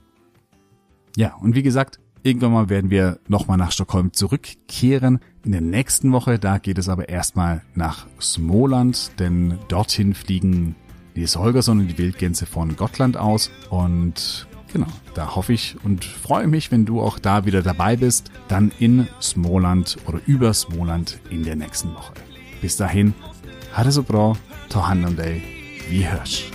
Ja, 1.17 1.35
und 1.35 1.53
wie 1.53 1.63
gesagt, 1.63 1.99
Irgendwann 2.25 2.53
mal 2.53 2.69
werden 2.69 2.89
wir 2.89 3.19
nochmal 3.27 3.57
nach 3.57 3.71
Stockholm 3.71 4.11
zurückkehren. 4.11 5.19
In 5.43 5.51
der 5.51 5.61
nächsten 5.61 6.11
Woche, 6.11 6.39
da 6.39 6.57
geht 6.57 6.79
es 6.79 6.89
aber 6.89 7.07
erstmal 7.07 7.61
nach 7.75 8.07
Smoland, 8.19 9.11
denn 9.19 9.59
dorthin 9.67 10.15
fliegen 10.15 10.73
Nils 11.13 11.35
Holgersson 11.35 11.81
und 11.81 11.87
die 11.87 11.99
Wildgänse 11.99 12.47
von 12.47 12.75
Gottland 12.75 13.15
aus. 13.15 13.51
Und 13.69 14.47
genau, 14.73 14.87
da 15.13 15.35
hoffe 15.35 15.53
ich 15.53 15.77
und 15.83 16.03
freue 16.03 16.47
mich, 16.47 16.71
wenn 16.71 16.87
du 16.87 16.99
auch 16.99 17.19
da 17.19 17.45
wieder 17.45 17.61
dabei 17.61 17.95
bist, 17.95 18.31
dann 18.47 18.71
in 18.79 19.07
Smoland 19.21 19.97
oder 20.07 20.19
über 20.25 20.51
Smoland 20.55 21.19
in 21.29 21.43
der 21.43 21.55
nächsten 21.55 21.93
Woche. 21.93 22.15
Bis 22.59 22.75
dahin, 22.75 23.13
ha 23.77 23.83
det 23.83 23.91
så 23.91 24.01
bra, 24.01 24.35
ta 24.69 24.87
hand 24.87 25.05
om 25.05 25.15
dig, 25.15 25.43
vi 25.89 26.07
hörs. 26.07 26.54